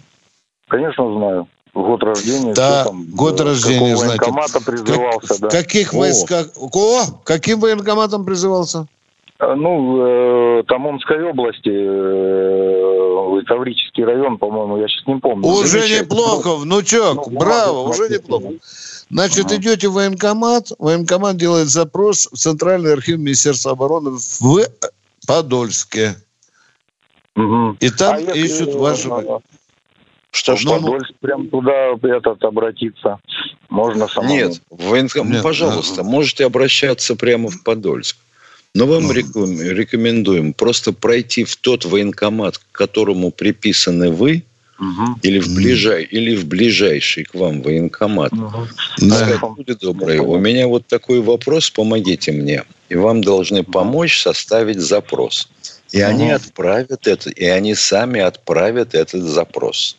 Конечно, 0.68 1.12
знаю. 1.18 1.48
Год 1.84 2.04
рождения. 2.04 2.54
Да, 2.54 2.86
там, 2.86 3.06
год 3.12 3.40
рождения, 3.40 3.96
знаете. 3.96 4.26
призывался, 4.66 5.28
как, 5.28 5.40
да. 5.40 5.50
Каких 5.50 5.94
войсках? 5.94 6.48
О, 6.58 7.06
каким 7.24 7.60
военкоматом 7.60 8.26
призывался? 8.26 8.88
Э, 9.40 9.56
ну, 9.56 10.60
э, 10.60 10.64
Тамомской 10.68 11.24
области, 11.24 11.70
э, 11.70 13.42
Таврический 13.48 14.04
район, 14.04 14.38
по-моему, 14.38 14.78
я 14.78 14.88
сейчас 14.88 15.08
не 15.08 15.16
помню. 15.16 15.48
Уже 15.48 15.80
Замечательно. 15.80 16.04
неплохо, 16.04 16.56
внучок, 16.56 17.28
ну, 17.28 17.40
браво, 17.40 17.90
уже 17.90 18.10
неплохо. 18.10 18.50
Значит, 19.10 19.46
ага. 19.46 19.56
идете 19.56 19.88
в 19.88 19.94
военкомат, 19.94 20.72
военкомат 20.78 21.38
делает 21.38 21.70
запрос 21.70 22.28
в 22.32 22.38
Центральный 22.38 22.94
архив 22.94 23.18
Министерства 23.18 23.72
обороны 23.72 24.12
в 24.12 24.66
Подольске. 25.26 26.16
Угу. 27.36 27.78
И 27.80 27.90
там 27.90 28.16
а 28.16 28.20
ищут 28.20 28.68
если... 28.68 28.78
вашего... 28.78 29.42
Что, 30.32 30.56
что? 30.56 30.76
Ну, 30.76 30.82
Подольск 30.82 31.12
прям 31.20 31.48
туда 31.48 31.96
этот 32.02 32.44
обратиться. 32.44 33.20
Можно 33.70 34.08
самому. 34.08 34.34
Нет, 34.34 34.62
военкомат, 34.70 35.34
Нет, 35.34 35.44
пожалуйста, 35.44 36.04
ну... 36.04 36.10
можете 36.10 36.46
обращаться 36.46 37.16
прямо 37.16 37.50
в 37.50 37.64
Подольск. 37.64 38.18
Но 38.76 38.86
вам 38.86 39.08
ну... 39.08 39.14
рекомендуем 39.14 40.54
просто 40.54 40.94
пройти 40.94 41.44
в 41.44 41.56
тот 41.56 41.86
военкомат, 41.86 42.58
к 42.58 42.64
которому 42.72 43.32
приписаны 43.32 44.12
вы, 44.12 44.44
угу. 44.80 45.20
или, 45.22 45.40
в 45.40 45.54
ближай, 45.56 46.04
или 46.04 46.36
в 46.36 46.46
ближайший 46.46 47.24
к 47.24 47.34
вам 47.34 47.62
военкомат. 47.62 48.34
Угу. 48.34 48.68
Да. 49.02 49.40
Люди 49.58 49.74
добрые, 49.74 50.22
у 50.22 50.38
меня 50.38 50.68
вот 50.68 50.88
такой 50.88 51.22
вопрос, 51.22 51.70
помогите 51.70 52.32
мне. 52.32 52.64
И 52.90 52.96
вам 52.96 53.22
должны 53.22 53.64
помочь 53.64 54.22
составить 54.22 54.80
запрос. 54.80 55.50
И 55.92 56.02
угу. 56.02 56.10
они 56.10 56.30
отправят 56.30 57.08
это, 57.08 57.30
и 57.30 57.46
они 57.46 57.76
сами 57.76 58.20
отправят 58.20 58.94
этот 58.94 59.24
запрос. 59.24 59.98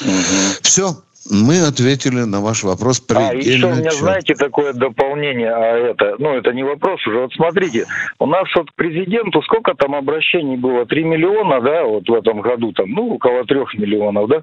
Угу. 0.00 0.56
Все, 0.62 1.02
мы 1.30 1.60
ответили 1.66 2.20
на 2.20 2.40
ваш 2.40 2.64
вопрос 2.64 3.00
предельно 3.00 3.30
А, 3.30 3.34
еще 3.34 3.66
у 3.66 3.70
меня, 3.70 3.90
четко. 3.90 3.98
знаете, 3.98 4.34
такое 4.34 4.72
дополнение, 4.72 5.50
а 5.50 5.76
это, 5.90 6.16
ну, 6.18 6.34
это 6.34 6.52
не 6.52 6.62
вопрос 6.62 7.06
уже. 7.06 7.20
Вот 7.20 7.32
смотрите, 7.32 7.86
у 8.18 8.26
нас 8.26 8.44
вот 8.54 8.70
к 8.70 8.74
президенту 8.74 9.42
сколько 9.42 9.74
там 9.74 9.94
обращений 9.94 10.56
было? 10.56 10.84
Три 10.86 11.04
миллиона, 11.04 11.60
да, 11.60 11.84
вот 11.84 12.08
в 12.08 12.14
этом 12.14 12.40
году 12.40 12.72
там, 12.72 12.90
ну, 12.90 13.14
около 13.14 13.44
трех 13.44 13.72
миллионов, 13.74 14.28
да? 14.28 14.42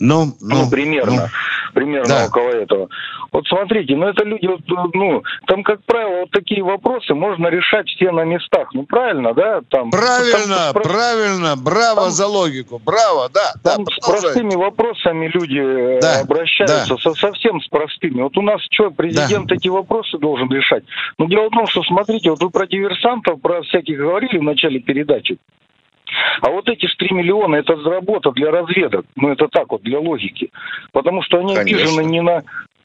Ну, 0.00 0.26
ну, 0.40 0.64
ну 0.64 0.70
примерно, 0.70 1.12
ну, 1.12 1.72
примерно 1.74 2.08
да. 2.08 2.26
около 2.26 2.50
этого. 2.50 2.88
Вот 3.32 3.46
смотрите, 3.48 3.96
ну, 3.96 4.06
это 4.08 4.24
люди, 4.24 4.46
вот, 4.46 4.60
ну, 4.94 5.22
там, 5.46 5.62
как 5.64 5.82
правило, 5.84 6.20
вот 6.20 6.30
такие 6.30 6.62
вопросы 6.62 7.14
можно 7.14 7.48
решать 7.48 7.88
все 7.88 8.10
на 8.12 8.24
местах. 8.24 8.68
Ну, 8.74 8.84
правильно, 8.84 9.34
да? 9.34 9.60
Там, 9.68 9.90
правильно, 9.90 10.72
там, 10.72 10.82
правильно, 10.82 11.56
браво 11.56 12.02
там, 12.02 12.10
за 12.10 12.26
логику, 12.26 12.80
браво, 12.84 13.28
да. 13.32 13.54
Там 13.64 13.84
да, 13.84 13.92
с 13.92 14.06
простыми 14.06 14.54
вопросами 14.54 15.28
люди 15.34 15.58
э, 15.58 16.00
да 16.18 16.24
обращаются 16.24 16.94
да. 16.94 16.96
со, 16.96 17.14
совсем 17.14 17.60
с 17.60 17.68
простыми. 17.68 18.22
Вот 18.22 18.36
у 18.36 18.42
нас 18.42 18.60
что, 18.70 18.90
президент 18.90 19.46
да. 19.46 19.54
эти 19.54 19.68
вопросы 19.68 20.18
должен 20.18 20.50
решать? 20.50 20.84
Но 21.18 21.24
ну, 21.24 21.30
дело 21.30 21.48
в 21.48 21.52
том, 21.52 21.66
что, 21.66 21.82
смотрите, 21.82 22.30
вот 22.30 22.42
вы 22.42 22.50
про 22.50 22.66
диверсантов, 22.66 23.40
про 23.40 23.62
всяких 23.62 23.98
говорили 23.98 24.38
в 24.38 24.42
начале 24.42 24.80
передачи. 24.80 25.38
А 26.40 26.50
вот 26.50 26.68
эти 26.68 26.86
3 26.86 27.14
миллиона, 27.14 27.56
это 27.56 27.74
работа 27.76 28.30
для 28.32 28.50
разведок. 28.50 29.06
Ну, 29.16 29.30
это 29.30 29.48
так 29.48 29.70
вот, 29.70 29.82
для 29.82 29.98
логики. 29.98 30.50
Потому 30.92 31.22
что 31.22 31.38
они 31.38 31.54
Конечно. 31.54 31.82
обижены 31.82 32.04
не 32.04 32.22
на, 32.22 32.42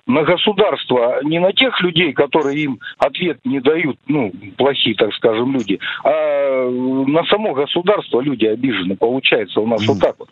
на 0.08 0.24
государство, 0.24 1.20
не 1.24 1.40
на 1.40 1.54
тех 1.54 1.80
людей, 1.82 2.14
которые 2.14 2.60
им 2.60 2.80
ответ 2.98 3.40
не 3.46 3.60
дают, 3.60 3.98
ну, 4.08 4.32
плохие, 4.58 4.96
так 4.96 5.14
скажем, 5.14 5.54
люди, 5.54 5.80
а 6.04 6.70
на 6.70 7.24
само 7.26 7.54
государство 7.54 8.20
люди 8.20 8.46
обижены. 8.46 8.96
Получается 8.96 9.62
у 9.62 9.68
нас 9.68 9.82
mm. 9.84 9.88
вот 9.88 10.00
так 10.00 10.16
вот. 10.20 10.30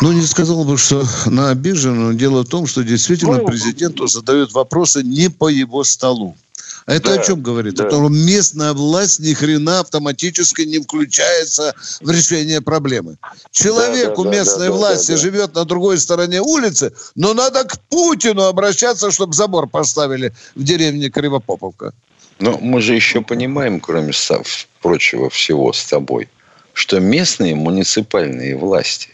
Ну, 0.00 0.12
не 0.12 0.26
сказал 0.26 0.64
бы, 0.64 0.76
что 0.76 1.06
на 1.26 1.50
обижен, 1.50 2.08
но 2.08 2.12
дело 2.12 2.42
в 2.42 2.48
том, 2.48 2.66
что 2.66 2.82
действительно 2.82 3.38
ну, 3.38 3.46
президенту 3.46 4.06
задают 4.06 4.52
вопросы 4.52 5.02
не 5.02 5.30
по 5.30 5.48
его 5.48 5.84
столу. 5.84 6.36
А 6.86 6.92
это 6.92 7.14
да, 7.14 7.20
о 7.20 7.24
чем 7.24 7.40
говорит? 7.40 7.74
Да. 7.74 7.86
О 7.86 7.90
том, 7.90 8.06
что 8.06 8.14
местная 8.14 8.74
власть 8.74 9.20
ни 9.20 9.32
хрена 9.32 9.80
автоматически 9.80 10.62
не 10.62 10.80
включается 10.80 11.74
в 12.02 12.10
решение 12.10 12.60
проблемы. 12.60 13.16
Человек 13.52 14.10
да, 14.10 14.14
да, 14.14 14.20
у 14.20 14.24
местной 14.24 14.66
да, 14.66 14.72
да, 14.72 14.78
власти 14.78 15.12
да, 15.12 15.14
да. 15.14 15.22
живет 15.22 15.54
на 15.54 15.64
другой 15.64 15.98
стороне 15.98 16.42
улицы, 16.42 16.92
но 17.14 17.32
надо 17.32 17.64
к 17.64 17.78
Путину 17.88 18.42
обращаться, 18.42 19.10
чтобы 19.10 19.32
забор 19.32 19.66
поставили 19.66 20.34
в 20.54 20.62
деревне 20.62 21.08
Кривопоповка. 21.08 21.94
Но 22.38 22.58
мы 22.58 22.82
же 22.82 22.94
еще 22.94 23.22
понимаем, 23.22 23.80
кроме 23.80 24.12
прочего 24.82 25.30
всего 25.30 25.72
с 25.72 25.84
тобой, 25.84 26.28
что 26.74 27.00
местные 27.00 27.54
муниципальные 27.54 28.56
власти 28.56 29.13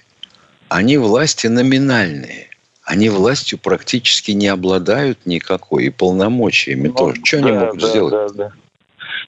они 0.70 0.96
власти 0.98 1.48
номинальные. 1.48 2.46
Они 2.84 3.08
властью 3.08 3.58
практически 3.58 4.30
не 4.30 4.48
обладают 4.48 5.26
никакой 5.26 5.86
и 5.86 5.90
полномочиями 5.90 6.88
ну, 6.88 6.94
тоже. 6.94 7.20
Что 7.24 7.40
да, 7.40 7.48
они 7.48 7.58
могут 7.58 7.80
да, 7.80 7.88
сделать? 7.88 8.12
Да, 8.12 8.28
да. 8.34 8.52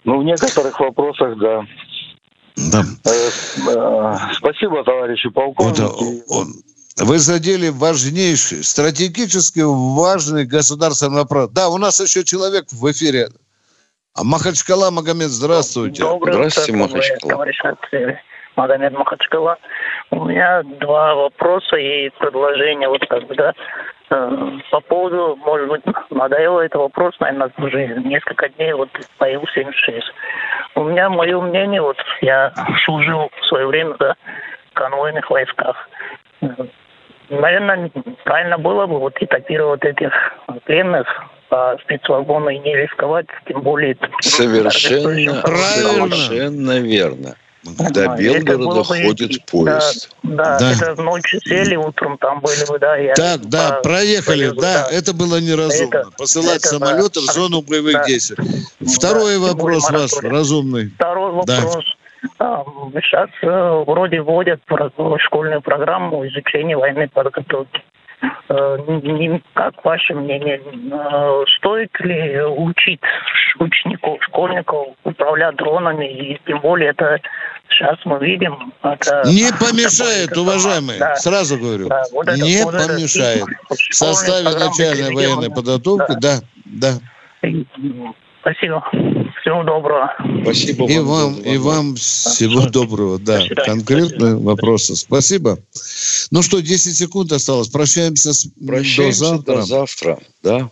Ну, 0.04 0.20
в 0.20 0.24
некоторых 0.24 0.80
вопросах, 0.80 1.38
да. 1.38 1.66
Да. 2.56 2.84
Э, 3.04 3.10
э, 3.10 4.14
спасибо, 4.34 4.84
товарищи 4.84 5.28
полковники. 5.30 5.80
Вот, 6.28 6.48
вы 6.98 7.18
задели 7.18 7.68
важнейший, 7.68 8.62
стратегически 8.62 9.60
важный 9.64 10.44
государственный 10.44 11.18
вопрос. 11.18 11.50
Да, 11.50 11.68
у 11.68 11.78
нас 11.78 12.00
еще 12.00 12.24
человек 12.24 12.66
в 12.70 12.90
эфире. 12.90 13.28
А 14.14 14.24
Махачкала 14.24 14.90
Магомед, 14.90 15.30
здравствуйте. 15.30 16.02
Доброе 16.02 16.34
здравствуйте, 16.34 16.72
Махачкала. 16.72 17.30
Товарищ 17.30 17.58
Магомед 18.56 18.92
Махачкала. 18.92 19.58
У 20.10 20.24
меня 20.24 20.62
два 20.62 21.14
вопроса 21.14 21.76
и 21.76 22.10
предложения. 22.10 22.88
Вот 22.88 23.06
как 23.06 23.26
бы, 23.26 23.34
да, 23.34 23.52
э, 24.10 24.50
по 24.70 24.80
поводу, 24.80 25.36
может 25.44 25.68
быть, 25.68 25.82
надоело 26.10 26.60
это 26.60 26.78
вопрос, 26.78 27.14
наверное, 27.20 27.50
уже 27.58 27.86
несколько 28.04 28.48
дней 28.50 28.72
вот 28.72 28.90
по 29.18 29.24
Ил-76. 29.24 30.02
У 30.74 30.84
меня 30.84 31.08
мое 31.08 31.40
мнение, 31.40 31.80
вот 31.80 31.96
я 32.20 32.52
служил 32.84 33.30
в 33.40 33.46
свое 33.46 33.66
время 33.66 33.94
да, 33.98 34.14
в 34.70 34.74
конвойных 34.74 35.30
войсках. 35.30 35.88
Наверное, 37.30 37.90
правильно 38.24 38.58
было 38.58 38.86
бы 38.86 38.98
вот 38.98 39.14
этапировать 39.20 39.82
этих 39.84 40.12
пленных 40.64 41.06
по 41.48 41.78
спецвагону 41.82 42.50
и 42.50 42.58
не 42.58 42.76
рисковать, 42.76 43.26
тем 43.46 43.62
более... 43.62 43.96
Совершенно, 44.20 45.40
совершенно 45.46 46.80
верно. 46.80 47.34
До 47.64 48.16
Белгорода 48.16 48.82
ходит 48.82 49.44
поезд. 49.46 50.10
Да, 50.24 50.58
да, 50.58 50.72
это 50.72 51.00
ночью 51.00 51.40
сели, 51.44 51.76
утром 51.76 52.18
там 52.18 52.40
были 52.40 52.68
бы, 52.68 52.78
да. 52.78 52.96
Я 52.96 53.14
так, 53.14 53.46
да, 53.48 53.80
проехали, 53.82 54.46
поезду, 54.46 54.60
да, 54.60 54.88
да, 54.88 54.96
это 54.96 55.12
было 55.12 55.40
неразумно. 55.40 55.98
Это, 55.98 56.10
Посылать 56.18 56.58
это, 56.58 56.68
самолеты 56.68 57.20
да. 57.20 57.32
в 57.32 57.34
зону 57.34 57.62
боевых 57.62 57.92
да. 57.92 58.04
действий. 58.04 58.36
Второй 58.80 59.34
да, 59.34 59.40
вопрос 59.40 59.88
ваш, 59.90 60.12
разумный. 60.22 60.88
Второй 60.96 61.32
вопрос. 61.32 61.84
Да. 62.38 62.64
Сейчас 63.00 63.30
э, 63.42 63.84
вроде 63.86 64.22
вводят 64.22 64.60
школьную 65.18 65.60
программу 65.60 66.26
изучения 66.26 66.76
военной 66.76 67.08
подготовки. 67.08 67.82
Э, 68.48 69.38
как 69.54 69.84
ваше 69.84 70.14
мнение, 70.14 70.60
э, 70.60 71.44
стоит 71.56 71.90
ли 72.00 72.40
учить 72.42 73.00
учеников, 73.58 74.22
школьников 74.22 74.88
управлять 75.04 75.56
дронами, 75.56 76.06
и 76.06 76.40
тем 76.46 76.60
более 76.60 76.90
это 76.90 77.18
сейчас 77.68 77.98
мы 78.04 78.18
видим... 78.24 78.72
Это, 78.82 79.22
не 79.26 79.50
помешает, 79.52 80.30
это, 80.30 80.40
уважаемый, 80.42 80.98
да, 80.98 81.16
сразу 81.16 81.58
говорю, 81.58 81.88
да, 81.88 82.02
вот 82.12 82.28
это, 82.28 82.40
не 82.40 82.62
вот 82.62 82.74
помешает. 82.74 83.44
В 83.68 83.94
составе 83.94 84.50
начальной 84.50 85.14
военной 85.14 85.50
подготовки, 85.50 86.12
да, 86.20 86.38
да. 86.64 86.92
да. 87.42 88.12
Спасибо. 88.42 88.82
Всего 89.40 89.62
доброго. 89.62 90.12
Спасибо. 90.42 90.86
И 90.86 90.98
вам, 90.98 91.34
и 91.34 91.56
вам 91.58 91.94
всего 91.94 92.66
доброго. 92.66 93.18
Да, 93.18 93.40
конкретные 93.64 94.36
вопросы. 94.36 94.96
Спасибо. 94.96 95.58
Ну 96.32 96.42
что, 96.42 96.60
10 96.60 96.96
секунд 96.96 97.30
осталось. 97.32 97.68
Прощаемся, 97.68 98.34
с... 98.34 98.48
Прощаемся 98.66 99.20
до 99.20 99.26
завтра. 99.26 99.54
До 99.54 99.62
завтра, 99.62 100.18
да. 100.42 100.70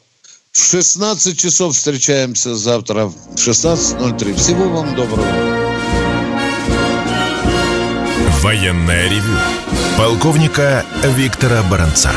В 0.51 0.59
16 0.59 1.39
часов 1.39 1.75
встречаемся 1.75 2.57
завтра 2.57 3.07
в 3.07 3.35
16.03. 3.37 4.35
Всего 4.35 4.69
вам 4.69 4.97
доброго. 4.97 5.29
Военная 8.43 9.09
ревю. 9.09 9.37
Полковника 9.97 10.85
Виктора 11.05 11.63
Баранца. 11.71 12.11